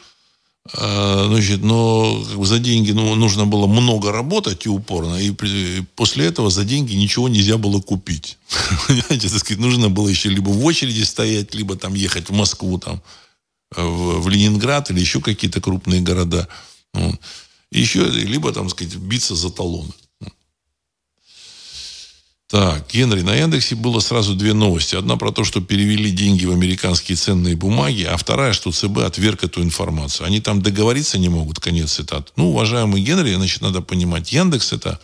[0.76, 5.32] а, значит, но за деньги ну, нужно было много работать и упорно, и
[5.96, 8.38] после этого за деньги ничего нельзя было купить.
[8.88, 12.80] Понимаете, так сказать, нужно было еще либо в очереди стоять, либо там ехать в Москву,
[12.80, 13.02] там,
[13.76, 16.48] в, в Ленинград или еще какие-то крупные города.
[16.94, 17.20] Вот.
[17.74, 19.92] Еще, либо, там, сказать, биться за талоны.
[22.48, 24.96] Так, Генри, на Яндексе было сразу две новости.
[24.96, 29.44] Одна про то, что перевели деньги в американские ценные бумаги, а вторая, что ЦБ отверг
[29.44, 30.28] эту информацию.
[30.28, 32.32] Они там договориться не могут, конец цитат.
[32.36, 35.00] Ну, уважаемый Генри, значит, надо понимать, Яндекс это,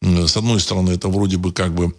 [0.00, 1.94] с одной стороны, это вроде бы как бы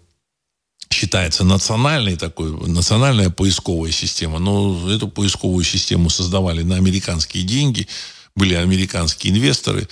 [0.91, 7.87] считается национальной такой, национальная поисковая система, но эту поисковую систему создавали на американские деньги,
[8.37, 9.87] были американские инвесторы,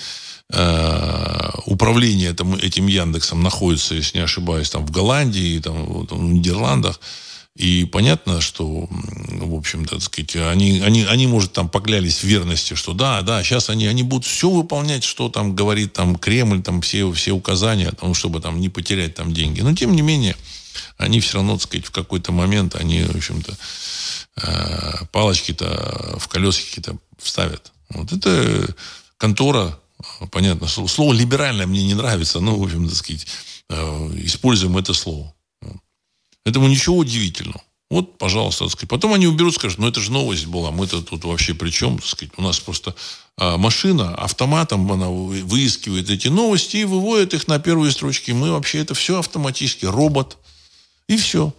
[0.51, 6.99] Э, управление этим, этим Яндексом находится, если не ошибаюсь, там в Голландии, там, в Нидерландах.
[7.55, 12.93] И понятно, что, в общем-то, сказать, они, они, они, может, там поклялись в верности, что
[12.93, 17.09] да, да, сейчас они, они будут все выполнять, что там говорит там Кремль, там все,
[17.13, 19.61] все указания, там, чтобы там не потерять там деньги.
[19.61, 20.35] Но, тем не менее,
[20.97, 23.57] они все равно, так сказать, в какой-то момент, они, в общем-то,
[24.43, 27.71] э, палочки-то в колесики-то вставят.
[27.89, 28.75] Вот это
[29.17, 29.79] контора
[30.31, 33.27] понятно, что слово либеральное мне не нравится, но, в общем, так сказать,
[33.69, 35.33] э, используем это слово.
[36.45, 37.61] Этому ничего удивительного.
[37.89, 38.89] Вот, пожалуйста, так сказать.
[38.89, 42.07] Потом они уберут, скажут, ну это же новость была, мы-то тут вообще при чем, так
[42.07, 42.33] сказать.
[42.38, 42.95] У нас просто
[43.38, 48.31] а, машина автоматом она выискивает эти новости и выводит их на первые строчки.
[48.31, 50.38] Мы вообще это все автоматически, робот.
[51.07, 51.53] И все.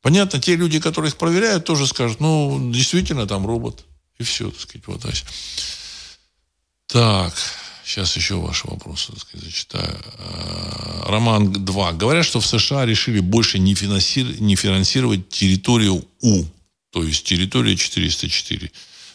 [0.00, 3.84] Понятно, те люди, которые их проверяют, тоже скажут, ну, действительно, там робот.
[4.18, 5.02] И все, так сказать, вот.
[6.86, 7.34] Так,
[7.84, 9.98] сейчас еще ваши вопросы, так сказать, зачитаю.
[10.18, 11.92] А, Роман 2.
[11.92, 16.44] Говорят, что в США решили больше не, финансировать, не финансировать территорию У,
[16.90, 18.70] то есть территорию 404.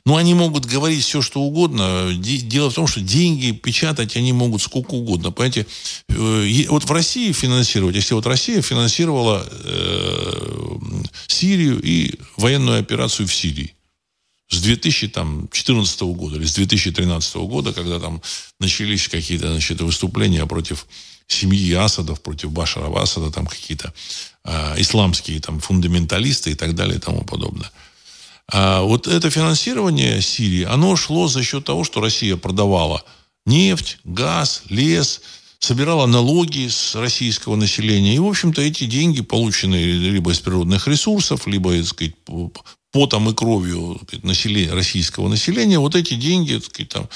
[0.07, 2.13] Ну, они могут говорить все, что угодно.
[2.15, 5.31] Дело в том, что деньги печатать они могут сколько угодно.
[5.31, 5.67] Понимаете,
[6.07, 10.57] э, вот в России финансировать, если вот Россия финансировала э,
[11.27, 13.73] Сирию и военную операцию в Сирии,
[14.49, 18.21] с 2014 года или с 2013 года, когда там
[18.59, 20.87] начались какие-то значит, выступления против
[21.27, 23.93] семьи Асадов, против Башара Асада, там какие-то
[24.45, 27.69] э, исламские там, фундаменталисты и так далее и тому подобное.
[28.49, 33.03] А вот это финансирование Сирии, оно шло за счет того, что Россия продавала
[33.45, 35.21] нефть, газ, лес,
[35.59, 38.15] собирала налоги с российского населения.
[38.15, 42.15] И, в общем-то, эти деньги, полученные либо из природных ресурсов, либо, так сказать,
[42.97, 47.07] потом и кровью сказать, населения, российского населения, вот эти деньги, сказать, там,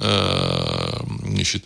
[0.00, 1.64] э, значит,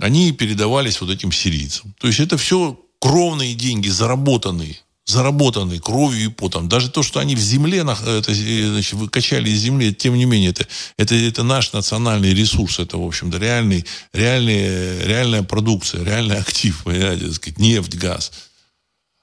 [0.00, 1.94] они передавались вот этим сирийцам.
[2.00, 6.68] То есть это все кровные деньги, заработанные, заработанные кровью и потом.
[6.68, 10.66] Даже то, что они в земле это, значит, выкачали из земли, тем не менее, это,
[10.96, 17.26] это, это наш национальный ресурс, это, в общем-то, реальный, реальный, реальная продукция, реальный актив, понимаете,
[17.26, 18.32] так сказать, нефть, газ.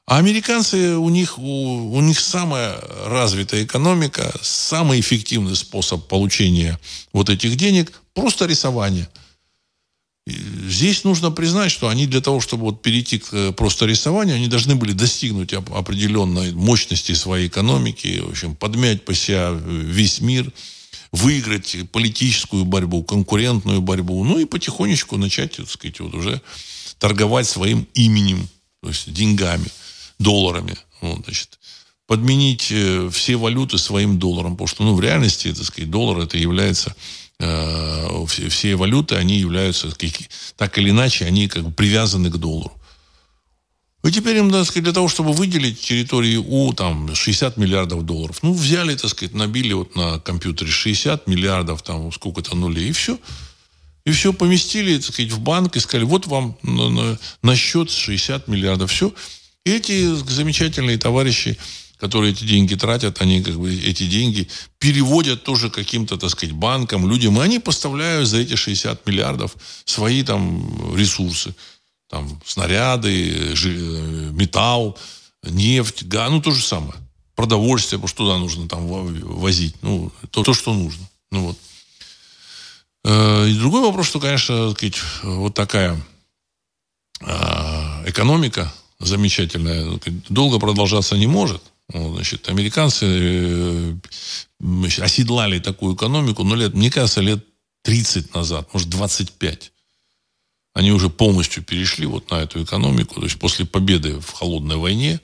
[0.06, 6.78] А американцы, у них, у, у них самая развитая экономика, самый эффективный способ получения
[7.14, 9.08] вот этих денег– просто рисование.
[10.28, 10.32] И
[10.70, 14.48] здесь нужно признать, что они для того, чтобы вот перейти к э, просто рисованию, они
[14.48, 20.52] должны были достигнуть определенной мощности своей экономики, в общем, подмять по себя весь мир,
[21.12, 26.42] выиграть политическую борьбу, конкурентную борьбу, ну и потихонечку начать, так сказать, вот уже
[27.00, 28.50] торговать своим именем,
[28.82, 29.68] то есть деньгами–
[30.24, 30.76] долларами.
[31.02, 31.60] Вот, значит,
[32.08, 36.38] подменить э, все валюты своим долларом, потому что, ну, в реальности, так сказать, доллар это
[36.38, 36.96] является
[37.40, 39.90] э, все, все валюты, они являются,
[40.58, 42.74] так или иначе, они как бы привязаны к доллару.
[44.04, 48.40] И теперь им, так сказать, для того, чтобы выделить территории У, там, 60 миллиардов долларов,
[48.44, 53.18] ну, взяли, так сказать, набили вот на компьютере 60 миллиардов, там, сколько-то нулей, и все.
[54.06, 57.90] И все поместили, так сказать, в банк и сказали, вот вам на, на, на счет
[57.90, 58.92] 60 миллиардов.
[58.92, 59.14] Все.
[59.66, 61.58] Эти замечательные товарищи,
[61.98, 67.10] которые эти деньги тратят, они как бы эти деньги переводят тоже каким-то, так сказать, банкам,
[67.10, 69.56] людям, и они поставляют за эти 60 миллиардов
[69.86, 71.56] свои там ресурсы.
[72.10, 73.56] Там снаряды,
[74.34, 74.98] металл,
[75.44, 76.96] нефть, газ, ну то же самое.
[77.36, 79.76] Продовольствие, потому что туда нужно там возить.
[79.82, 81.10] Ну, то, то что нужно.
[81.32, 81.58] Ну вот.
[83.06, 86.00] Э, и другой вопрос, что, конечно, сказать, вот такая
[87.22, 88.72] а, экономика,
[89.06, 90.00] замечательная,
[90.30, 91.62] долго продолжаться не может.
[91.90, 93.96] Значит, американцы э,
[95.00, 97.46] оседлали такую экономику, но лет, мне кажется, лет
[97.84, 99.72] 30 назад, может, 25.
[100.74, 103.16] Они уже полностью перешли вот на эту экономику.
[103.16, 105.20] То есть после победы в холодной войне,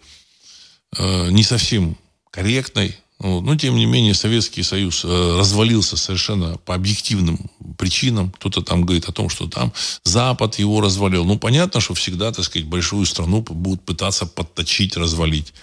[0.98, 1.98] э, не совсем
[2.30, 3.42] корректной, Вот.
[3.42, 8.32] Но, тем не менее, Советский Союз э, развалился совершенно по объективным причинам.
[8.32, 11.26] Кто-то там говорит о том, что там Запад его развалил.
[11.26, 15.54] Ну, понятно, что всегда, так сказать, большую страну будут пытаться подточить, развалить.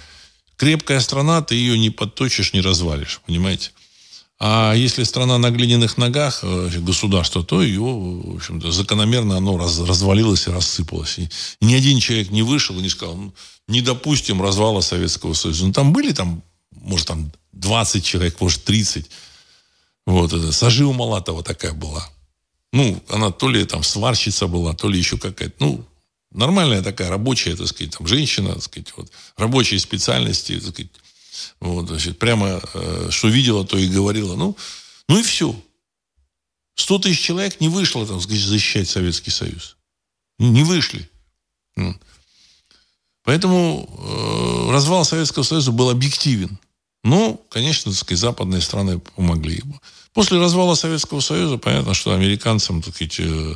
[0.58, 3.70] Крепкая страна, ты ее не подточишь, не развалишь, понимаете?
[4.38, 9.78] А если страна на глиняных ногах, э, государство, то ее, в общем-то, закономерно оно раз,
[9.78, 11.18] развалилось и рассыпалось.
[11.18, 11.28] И
[11.62, 13.32] ни один человек не вышел и не сказал, ну,
[13.66, 15.66] не допустим развала Советского Союза.
[15.66, 16.42] Ну, там были там,
[16.86, 19.10] может, там 20 человек, может, 30.
[20.06, 20.52] Вот это.
[20.52, 22.08] Сажива Малатова такая была.
[22.72, 25.54] Ну, она то ли там сварщица была, то ли еще какая-то.
[25.64, 25.84] Ну,
[26.32, 30.90] нормальная такая рабочая, так сказать, там, женщина, так сказать, вот, рабочие специальности, так сказать,
[31.60, 34.36] вот, значит, прямо э, что видела, то и говорила.
[34.36, 34.56] Ну,
[35.08, 35.54] ну и все.
[36.76, 39.76] 100 тысяч человек не вышло там защищать Советский Союз.
[40.38, 41.08] Не вышли.
[43.22, 43.88] Поэтому
[44.68, 46.58] э, развал Советского Союза был объективен.
[47.06, 49.80] Но, конечно, так сказать, западные страны помогли ему.
[50.12, 53.54] После развала Советского Союза, понятно, что американцам так сказать, э,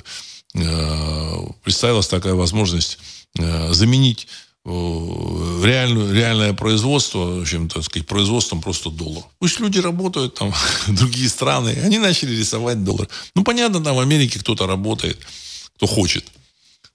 [0.55, 2.99] э, представилась такая возможность
[3.41, 4.29] э, заменить
[4.65, 9.25] реальную, реальное производство, общем, так сказать, производством просто доллар.
[9.41, 10.55] Пусть люди работают там,
[10.87, 13.09] другие страны, они начали рисовать доллар.
[13.35, 15.19] Ну, понятно, там в Америке кто-то работает,
[15.77, 16.25] кто хочет,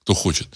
[0.04, 0.48] кто хочет.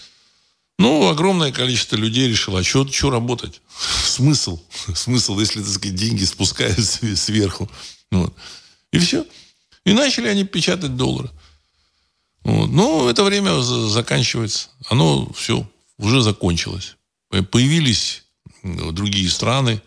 [0.79, 3.61] Ну, огромное количество людей решило, а что, что работать?
[4.05, 4.59] Смысл?
[4.95, 7.69] Смысл, если, так сказать, деньги спускаются сверху.
[8.11, 8.33] Вот.
[8.91, 9.25] И все.
[9.85, 11.29] И начали они печатать доллары.
[12.43, 12.67] Вот.
[12.67, 14.69] Но это время заканчивается.
[14.89, 15.67] Оно все
[15.97, 16.95] уже закончилось.
[17.29, 18.23] Появились
[18.63, 19.81] другие страны,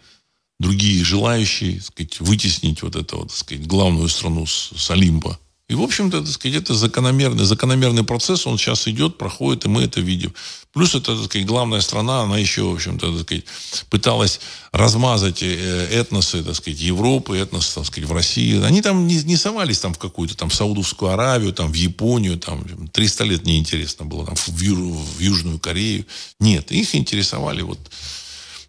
[0.58, 5.38] другие желающие так сказать, вытеснить вот эту вот, так сказать, главную страну с, с Олимпа.
[5.66, 9.84] И, в общем-то, так сказать, это закономерный, закономерный процесс, он сейчас идет, проходит, и мы
[9.84, 10.34] это видим.
[10.74, 13.44] Плюс это, так сказать, главная страна, она еще, в общем-то, так сказать,
[13.88, 14.40] пыталась
[14.72, 18.62] размазать э, этносы, так сказать, Европы, этносы, так сказать, в России.
[18.62, 22.88] Они там не, не совались там в какую-то там Саудовскую Аравию, там в Японию, там
[22.88, 26.04] 300 лет неинтересно было, там в, в Южную Корею.
[26.40, 27.78] Нет, их интересовали вот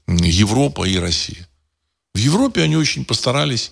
[0.08, 1.46] Европа и Россия.
[2.14, 3.72] В Европе они очень постарались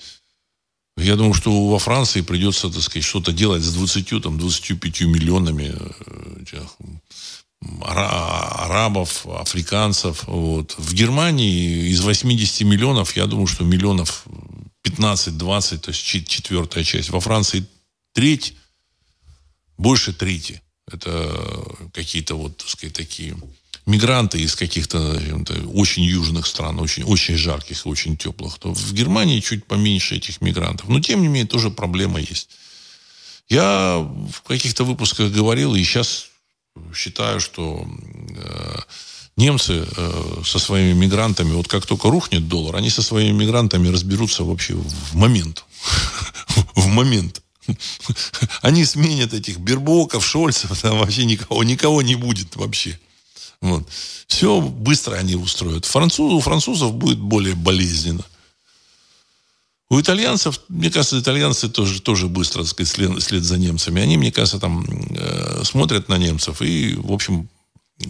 [0.97, 5.73] я думаю, что во Франции придется, так сказать, что-то делать с 20, там, 25 миллионами
[5.73, 6.65] э,
[7.81, 10.25] арабов, африканцев.
[10.27, 10.75] Вот.
[10.77, 14.25] В Германии из 80 миллионов, я думаю, что миллионов
[14.85, 17.09] 15-20, то есть четвертая часть.
[17.09, 17.65] Во Франции
[18.13, 18.55] треть,
[19.77, 20.61] больше трети.
[20.91, 23.35] Это какие-то вот, так сказать, такие
[23.85, 25.19] мигранты из каких-то
[25.73, 30.89] очень южных стран, очень, очень жарких очень теплых, то в Германии чуть поменьше этих мигрантов.
[30.89, 32.49] Но, тем не менее, тоже проблема есть.
[33.49, 36.27] Я в каких-то выпусках говорил, и сейчас
[36.95, 37.85] считаю, что
[38.35, 38.79] э,
[39.35, 44.43] немцы э, со своими мигрантами, вот как только рухнет доллар, они со своими мигрантами разберутся
[44.43, 45.65] вообще в момент.
[46.75, 47.41] В момент.
[48.61, 52.99] Они сменят этих Бербоков, Шольцев, там вообще никого, никого не будет вообще.
[53.63, 53.87] Вот.
[54.27, 55.85] Все быстро они устроят.
[55.85, 58.25] Француз, у французов будет более болезненно.
[59.89, 64.01] У итальянцев, мне кажется, итальянцы тоже, тоже быстро, так сказать, след, след за немцами.
[64.01, 67.47] Они, мне кажется, там э, смотрят на немцев и, в общем,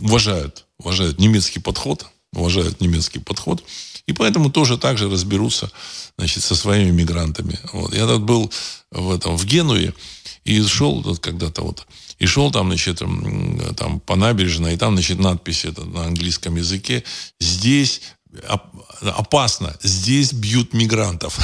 [0.01, 3.63] уважают, уважают немецкий подход, уважают немецкий подход.
[4.07, 5.71] И поэтому тоже так же разберутся,
[6.17, 7.59] значит, со своими мигрантами.
[7.71, 7.93] Вот.
[7.93, 8.51] Я тут был
[8.91, 9.93] в этом, в Генуе,
[10.43, 11.87] и шел вот когда-то вот,
[12.19, 13.01] и шел там, значит,
[13.77, 17.03] там по набережной, и там, значит, надпись это на английском языке.
[17.39, 18.01] Здесь
[19.01, 21.37] опасно, здесь бьют мигрантов.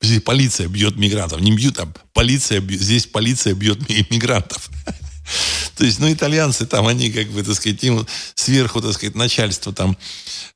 [0.24, 1.40] Полиция бьет мигрантов.
[1.40, 4.70] Не бьют, а полиция, здесь полиция бьет мигрантов.
[5.76, 9.72] То есть, ну, итальянцы там, они как бы, так сказать, им сверху, так сказать, начальство
[9.72, 9.96] там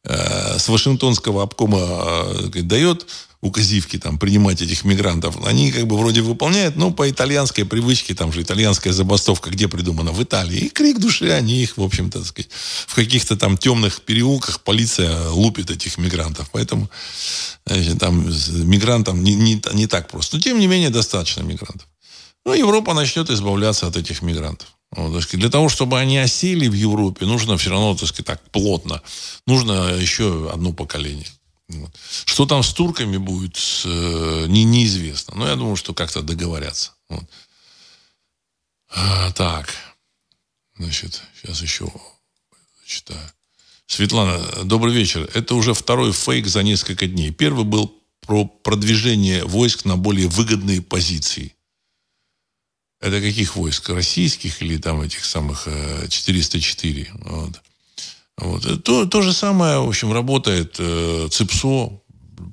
[0.04, 3.06] э, с Вашингтонского обкома э, дает
[3.40, 8.32] указивки там принимать этих мигрантов, они как бы вроде выполняют, но по итальянской привычке, там
[8.32, 10.10] же итальянская забастовка где придумана?
[10.10, 10.58] В Италии.
[10.58, 12.50] И крик души, они их, в общем-то, сказать,
[12.86, 16.50] в каких-то там темных переулках полиция лупит этих мигрантов.
[16.50, 16.90] Поэтому
[17.64, 18.28] значит, там
[18.68, 20.36] мигрантам не, не, не так просто.
[20.36, 21.86] Но, тем не менее, достаточно мигрантов.
[22.44, 24.68] Ну, Европа начнет избавляться от этих мигрантов.
[24.91, 29.03] Вот, для того, чтобы они осели в Европе, нужно все равно, так сказать, так плотно.
[29.47, 31.28] Нужно еще одно поколение.
[31.68, 31.91] Вот.
[32.24, 35.36] Что там с турками будет, э, не, неизвестно.
[35.36, 36.93] Но я думаю, что как-то договорятся.
[37.11, 37.24] Вот.
[38.91, 39.74] А, так.
[40.78, 41.93] Значит, сейчас еще
[42.86, 43.30] читаю.
[43.86, 45.28] Светлана, добрый вечер.
[45.34, 47.30] Это уже второй фейк за несколько дней.
[47.30, 51.55] Первый был про продвижение войск на более выгодные позиции.
[53.01, 53.90] Это каких войск?
[53.90, 55.68] Российских или там этих самых
[56.09, 57.03] 404?
[57.03, 57.61] Э, вот.
[58.38, 58.84] Вот.
[58.84, 62.01] То, то же самое, в общем, работает э, ЦИПСО.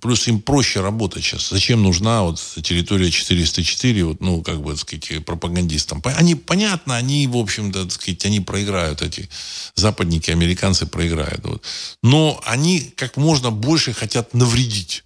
[0.02, 1.50] плюс им проще работать сейчас.
[1.50, 6.02] Зачем нужна вот территория 404, вот, ну, как бы, так сказать, пропагандистам?
[6.04, 9.30] Они, понятно, они, в общем-то, так сказать, они проиграют, эти
[9.76, 11.46] западники, американцы проиграют.
[11.46, 11.64] Вот.
[12.02, 15.04] Но они как можно больше хотят навредить.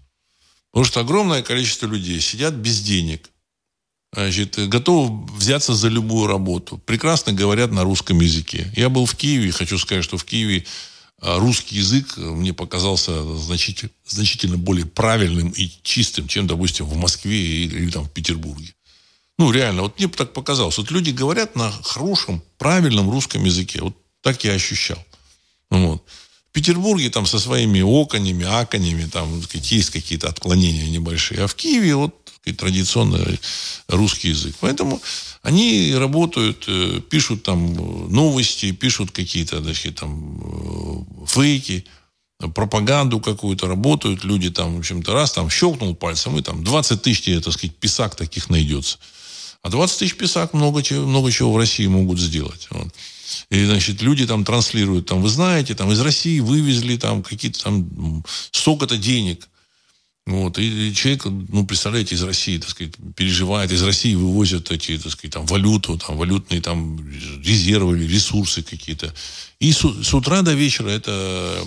[0.71, 3.29] Потому что огромное количество людей сидят без денег,
[4.13, 6.79] значит, готовы взяться за любую работу.
[6.85, 8.71] Прекрасно говорят на русском языке.
[8.75, 10.65] Я был в Киеве, хочу сказать, что в Киеве
[11.21, 17.37] а, русский язык мне показался значительно, значительно более правильным и чистым, чем, допустим, в Москве
[17.37, 18.73] или, или там в Петербурге.
[19.37, 20.77] Ну, реально, вот мне так показалось.
[20.77, 23.81] Вот люди говорят на хорошем, правильном русском языке.
[23.81, 25.03] Вот так я ощущал.
[25.69, 26.03] Вот.
[26.49, 31.43] В Петербурге там со своими оконями, аконями, там есть какие-то отклонения небольшие.
[31.43, 33.39] А в Киеве вот традиционный
[33.87, 34.55] русский язык.
[34.59, 35.01] Поэтому
[35.41, 41.85] они работают, э, пишут там новости, пишут какие-то значит, там э, фейки,
[42.39, 47.43] пропаганду какую-то, работают люди там, в общем-то, раз там щелкнул пальцем, и там 20 тысяч,
[47.43, 48.97] так сказать, писак таких найдется.
[49.61, 52.67] А 20 тысяч писак много, чего, много чего в России могут сделать.
[52.71, 52.87] Вот.
[53.49, 58.23] И, значит, люди там транслируют, там, вы знаете, там, из России вывезли там какие-то там
[58.51, 59.48] столько-то денег.
[60.29, 60.59] Вот.
[60.59, 65.33] И, человек, ну, представляете, из России, так сказать, переживает, из России вывозят эти, так сказать,
[65.33, 66.99] там, валюту, там, валютные там
[67.43, 69.11] резервы или ресурсы какие-то.
[69.59, 71.63] И с, с утра до вечера это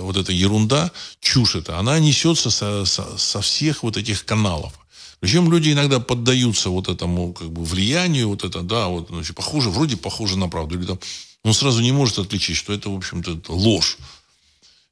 [0.00, 4.74] вот эта ерунда, чушь это, она несется со, со, со всех вот этих каналов.
[5.20, 9.70] Причем люди иногда поддаются вот этому как бы влиянию, вот это, да, вот, значит, похоже,
[9.70, 10.78] вроде похоже на правду.
[10.78, 10.98] Или там,
[11.42, 13.96] он сразу не может отличить, что это, в общем-то, ложь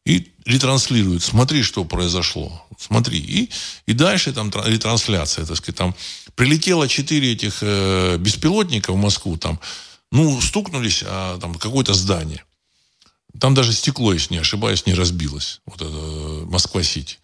[0.05, 1.23] и ретранслирует.
[1.23, 2.67] Смотри, что произошло.
[2.79, 3.19] Смотри.
[3.19, 3.51] И,
[3.87, 5.95] и дальше там ретрансляция, так сказать, там
[6.35, 9.61] прилетело четыре этих э, беспилотника в Москву, там,
[10.11, 12.45] ну, стукнулись, а там какое-то здание.
[13.39, 15.61] Там даже стекло, если не ошибаюсь, не разбилось.
[15.67, 17.19] Вот это э, Москва-Сити.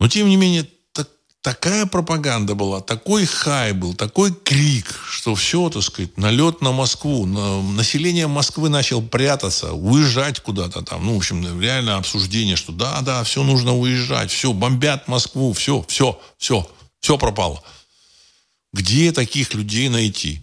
[0.00, 0.68] Но, тем не менее,
[1.48, 7.24] такая пропаганда была, такой хай был, такой крик, что все, так сказать, налет на Москву.
[7.24, 11.06] На, население Москвы начал прятаться, уезжать куда-то там.
[11.06, 15.82] Ну, в общем, реально обсуждение, что да, да, все нужно уезжать, все, бомбят Москву, все,
[15.88, 16.70] все, все,
[17.00, 17.62] все пропало.
[18.74, 20.42] Где таких людей найти?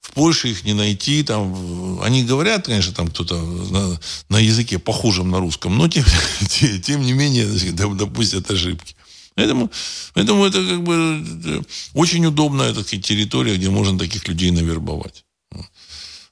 [0.00, 4.00] В Польше их не найти, там, они говорят, конечно, там кто-то на,
[4.30, 6.04] на языке похожем на русском, но тем,
[6.48, 7.46] тем, тем не менее,
[7.94, 8.96] допустят ошибки.
[9.38, 9.70] Поэтому,
[10.14, 11.64] поэтому это как бы
[11.94, 15.24] очень удобная так сказать, территория, где можно таких людей навербовать.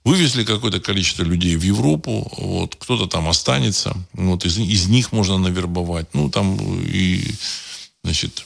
[0.03, 5.39] Вывезли какое-то количество людей в Европу, вот, кто-то там останется, вот, из, из них можно
[5.39, 6.09] навербовать.
[6.15, 7.25] Ну, там и,
[8.03, 8.45] значит,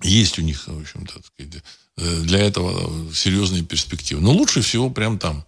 [0.00, 1.14] есть у них, в общем-то,
[1.96, 4.20] э, для этого серьезные перспективы.
[4.20, 5.44] Но лучше всего прям там,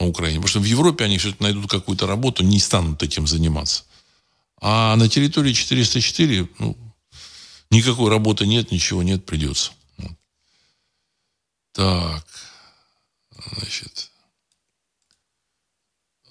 [0.00, 0.40] на Украине.
[0.40, 3.84] Потому что в Европе они все-таки найдут какую-то работу, не станут этим заниматься.
[4.60, 6.76] А на территории 404, ну,
[7.74, 9.72] Никакой работы нет, ничего нет, придется.
[11.72, 12.24] Так.
[13.52, 14.12] Значит.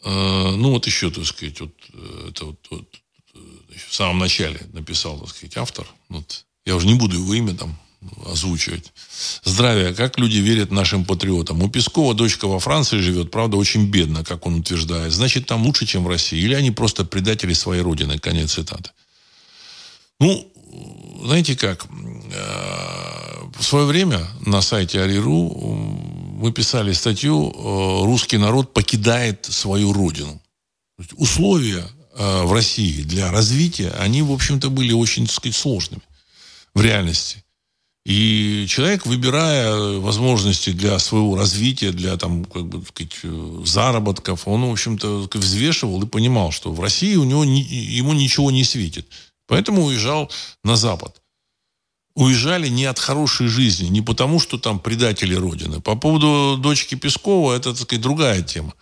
[0.06, 3.02] Э, ну, вот еще, так сказать, вот, э, это вот, вот
[3.89, 5.86] в самом начале написал, так сказать, автор.
[6.08, 7.78] Вот, я уже не буду его имя там
[8.26, 8.94] озвучивать.
[9.44, 9.94] Здравия.
[9.94, 11.62] Как люди верят нашим патриотам?
[11.62, 15.12] У Пескова дочка во Франции живет, правда, очень бедно, как он утверждает.
[15.12, 16.39] Значит, там лучше, чем в России.
[16.39, 18.18] Или они просто предатели своей родины.
[18.18, 18.91] Конец цитаты.
[20.22, 20.53] Ну,
[21.24, 25.49] знаете как, э, в свое время на сайте Ариру
[26.43, 30.41] мы писали статью э, «Русский народ покидает свою родину».
[31.15, 36.01] Условия э, в России для развития, они, в общем-то, были очень, так сказать, сложными
[36.74, 37.43] в реальности.
[38.05, 43.15] И человек, выбирая возможности для своего развития, для там, как бы, сказать,
[43.65, 48.65] заработков, он, в общем-то, взвешивал и понимал, что в России у него ему ничего не
[48.65, 49.07] светит.
[49.48, 50.32] Поэтому уезжал
[50.64, 51.22] на Запад.
[52.16, 55.82] Уезжали не от хорошей жизни, не потому, что там предатели Родины.
[55.82, 58.74] По поводу дочки Пескова, это, так сказать, другая тема.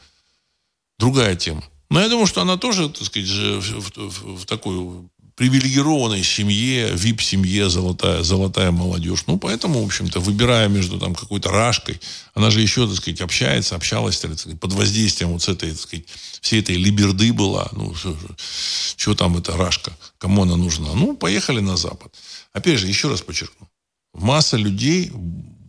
[1.00, 1.64] Другая тема.
[1.90, 7.70] Но я думаю, что она тоже, так сказать, в, в, в такой привилегированной семье, вип-семье,
[7.70, 9.24] золотая, золотая молодежь.
[9.28, 12.00] Ну, поэтому, в общем-то, выбирая между там какой-то рашкой,
[12.34, 15.80] она же еще, так сказать, общается, общалась, так сказать, под воздействием вот с этой, так
[15.80, 16.06] сказать,
[16.42, 17.70] всей этой либерды была.
[17.72, 17.96] Ну,
[18.98, 20.94] что, там эта рашка, кому она нужна?
[20.94, 22.14] Ну, поехали на Запад.
[22.52, 23.70] Опять же, еще раз подчеркну.
[24.14, 25.12] Масса людей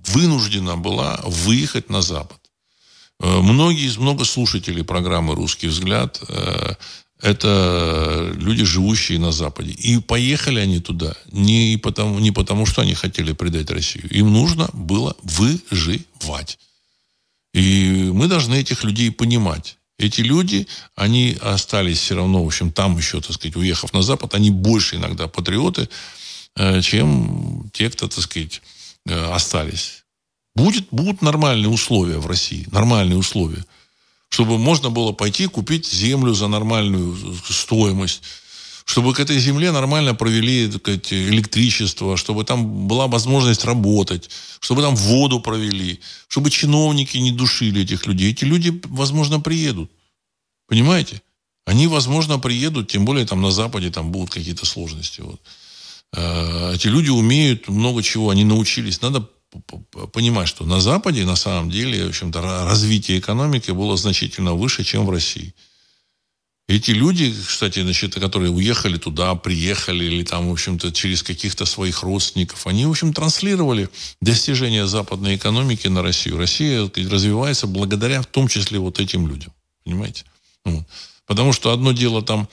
[0.06, 2.38] вынуждена была выехать на Запад.
[3.20, 6.74] Э, многие, много слушателей программы «Русский взгляд» э,
[7.22, 9.70] это люди, живущие на Западе.
[9.70, 14.08] И поехали они туда не потому, не потому, что они хотели предать Россию.
[14.10, 16.58] Им нужно было выживать.
[17.54, 19.78] И мы должны этих людей понимать.
[20.02, 24.34] Эти люди, они остались все равно, в общем, там еще, так сказать, уехав на Запад,
[24.34, 25.88] они больше иногда патриоты,
[26.56, 28.62] э, чем те, кто, так сказать,
[29.06, 30.02] э, остались.
[30.56, 33.64] Будет, будут нормальные условия в России, нормальные условия,
[34.28, 37.16] чтобы можно было пойти купить землю за нормальную
[37.48, 38.22] стоимость,
[38.84, 44.30] чтобы к этой земле нормально провели так сказать, электричество, чтобы там была возможность работать,
[44.60, 48.32] чтобы там воду провели, чтобы чиновники не душили этих людей.
[48.32, 49.90] Эти люди, возможно, приедут.
[50.68, 51.22] Понимаете?
[51.64, 55.20] Они, возможно, приедут, тем более там на Западе там будут какие-то сложности.
[55.20, 55.40] Вот.
[56.14, 59.00] А, эти люди умеют много чего, они научились.
[59.00, 59.28] Надо
[60.12, 65.06] понимать, что на Западе на самом деле, в общем-то, развитие экономики было значительно выше, чем
[65.06, 65.54] в России.
[66.68, 72.02] Эти люди, кстати, значит, которые уехали туда, приехали, или там, в общем-то, через каких-то своих
[72.02, 73.90] родственников, они, в общем, транслировали
[74.20, 76.38] достижения западной экономики на Россию.
[76.38, 79.52] Россия развивается благодаря в том числе вот этим людям.
[79.84, 80.24] Понимаете?
[80.64, 80.84] Вот.
[81.26, 82.48] Потому что одно дело там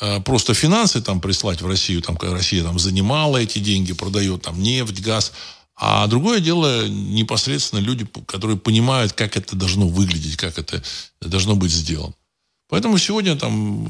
[0.00, 4.42] э, просто финансы там прислать в Россию, там, когда Россия там занимала эти деньги, продает
[4.42, 5.32] там нефть, газ,
[5.76, 10.82] а другое дело непосредственно люди, которые понимают, как это должно выглядеть, как это
[11.20, 12.14] должно быть сделано.
[12.72, 13.86] Поэтому сегодня там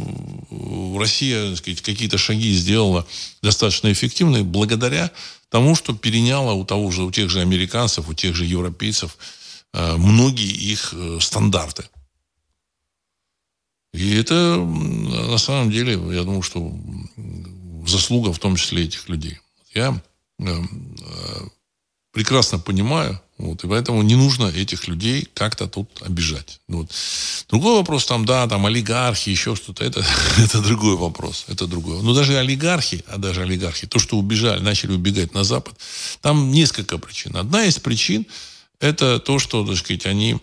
[0.98, 3.06] Россия сказать, какие-то шаги сделала
[3.40, 5.12] достаточно эффективные благодаря
[5.50, 9.16] тому, что переняла у того же, у тех же американцев, у тех же европейцев
[9.72, 11.84] э, многие их э, стандарты.
[13.94, 16.76] И это на самом деле, я думаю, что
[17.86, 19.38] заслуга в том числе этих людей.
[19.74, 20.02] Я
[20.40, 20.44] э,
[22.12, 26.60] прекрасно понимаю, вот, и поэтому не нужно этих людей как-то тут обижать.
[26.68, 26.90] Вот.
[27.48, 30.04] Другой вопрос, там, да, там олигархи, еще что-то, это,
[30.38, 31.46] это другой вопрос.
[31.48, 32.02] Это другой.
[32.02, 35.74] Но даже олигархи, а даже олигархи, то, что убежали, начали убегать на Запад,
[36.20, 37.36] там несколько причин.
[37.36, 38.26] Одна из причин,
[38.78, 40.36] это то, что, так сказать, они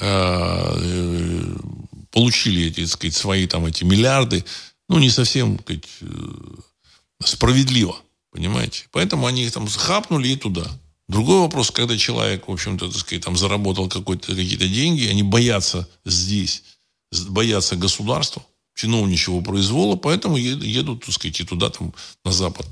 [0.00, 1.56] а, э,
[2.10, 4.44] получили эти, так сказать, свои там эти миллиарды,
[4.88, 6.06] ну, не совсем, так сказать, э,
[7.24, 7.96] справедливо,
[8.30, 8.84] понимаете?
[8.92, 10.68] Поэтому они их там хапнули и туда.
[11.08, 16.62] Другой вопрос, когда человек, в общем-то, так сказать, там заработал какие-то деньги, они боятся здесь,
[17.28, 18.42] боятся государства,
[18.74, 21.92] чиновничьего произвола, поэтому едут, так сказать, и туда, там,
[22.24, 22.66] на Запад,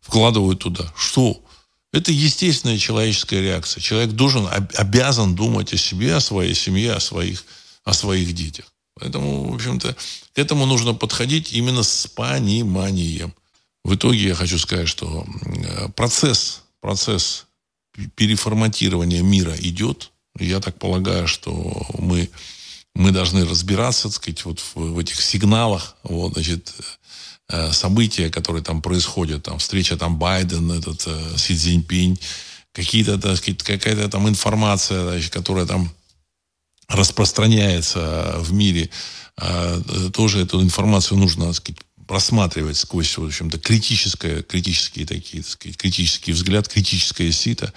[0.00, 0.92] вкладывают туда.
[0.96, 1.42] Что?
[1.92, 3.80] Это естественная человеческая реакция.
[3.80, 7.44] Человек должен, обязан думать о себе, о своей семье, о своих,
[7.84, 8.66] о своих детях.
[8.94, 13.32] Поэтому, в общем-то, к этому нужно подходить именно с пониманием.
[13.84, 15.26] В итоге я хочу сказать, что
[15.94, 17.46] процесс, процесс
[18.14, 20.12] переформатирование мира идет.
[20.38, 22.30] Я так полагаю, что мы,
[22.94, 26.72] мы должны разбираться, так сказать, вот в, в этих сигналах, вот, значит,
[27.48, 32.18] э, события, которые там происходят, там, встреча там Байден, этот, э, Си Цзиньпинь,
[32.72, 35.90] какие-то, так сказать, какая-то там информация, значит, которая там
[36.88, 38.90] распространяется в мире,
[39.40, 45.52] э, тоже эту информацию нужно, так сказать, просматривать сквозь, в общем-то, критическое, критические такие, так
[45.52, 47.72] сказать, критический взгляд, критическое сито.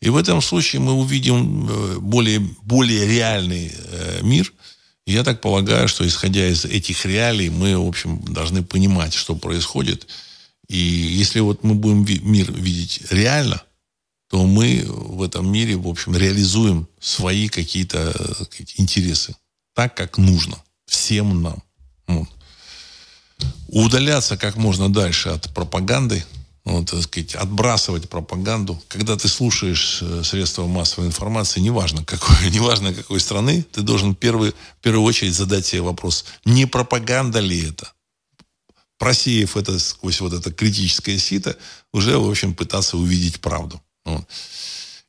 [0.00, 4.52] И в этом случае мы увидим э, более, более реальный э, мир.
[5.06, 10.08] Я так полагаю, что исходя из этих реалий, мы, в общем, должны понимать, что происходит.
[10.68, 13.62] И если вот мы будем мир видеть реально,
[14.28, 19.36] то мы в этом мире, в общем, реализуем свои какие-то э, интересы
[19.74, 21.62] так, как нужно всем нам.
[22.08, 22.28] Вот
[23.68, 26.24] удаляться как можно дальше от пропаганды,
[26.64, 28.80] вот, так сказать, отбрасывать пропаганду.
[28.88, 34.50] Когда ты слушаешь э, средства массовой информации, неважно какой, неважно какой страны, ты должен первый,
[34.50, 37.92] в первую очередь задать себе вопрос, не пропаганда ли это?
[38.98, 41.56] Просеяв это сквозь вот это критическое сито,
[41.92, 43.80] уже, в общем, пытаться увидеть правду.
[44.04, 44.26] Вот.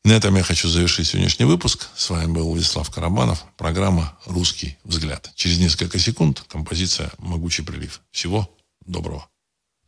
[0.06, 1.89] На этом я хочу завершить сегодняшний выпуск.
[1.95, 3.43] С вами был Владислав Карабанов.
[3.58, 5.32] Программа «Русский взгляд».
[5.36, 8.02] Через несколько секунд композиция «Могучий прилив».
[8.12, 8.50] Всего
[8.86, 9.28] доброго.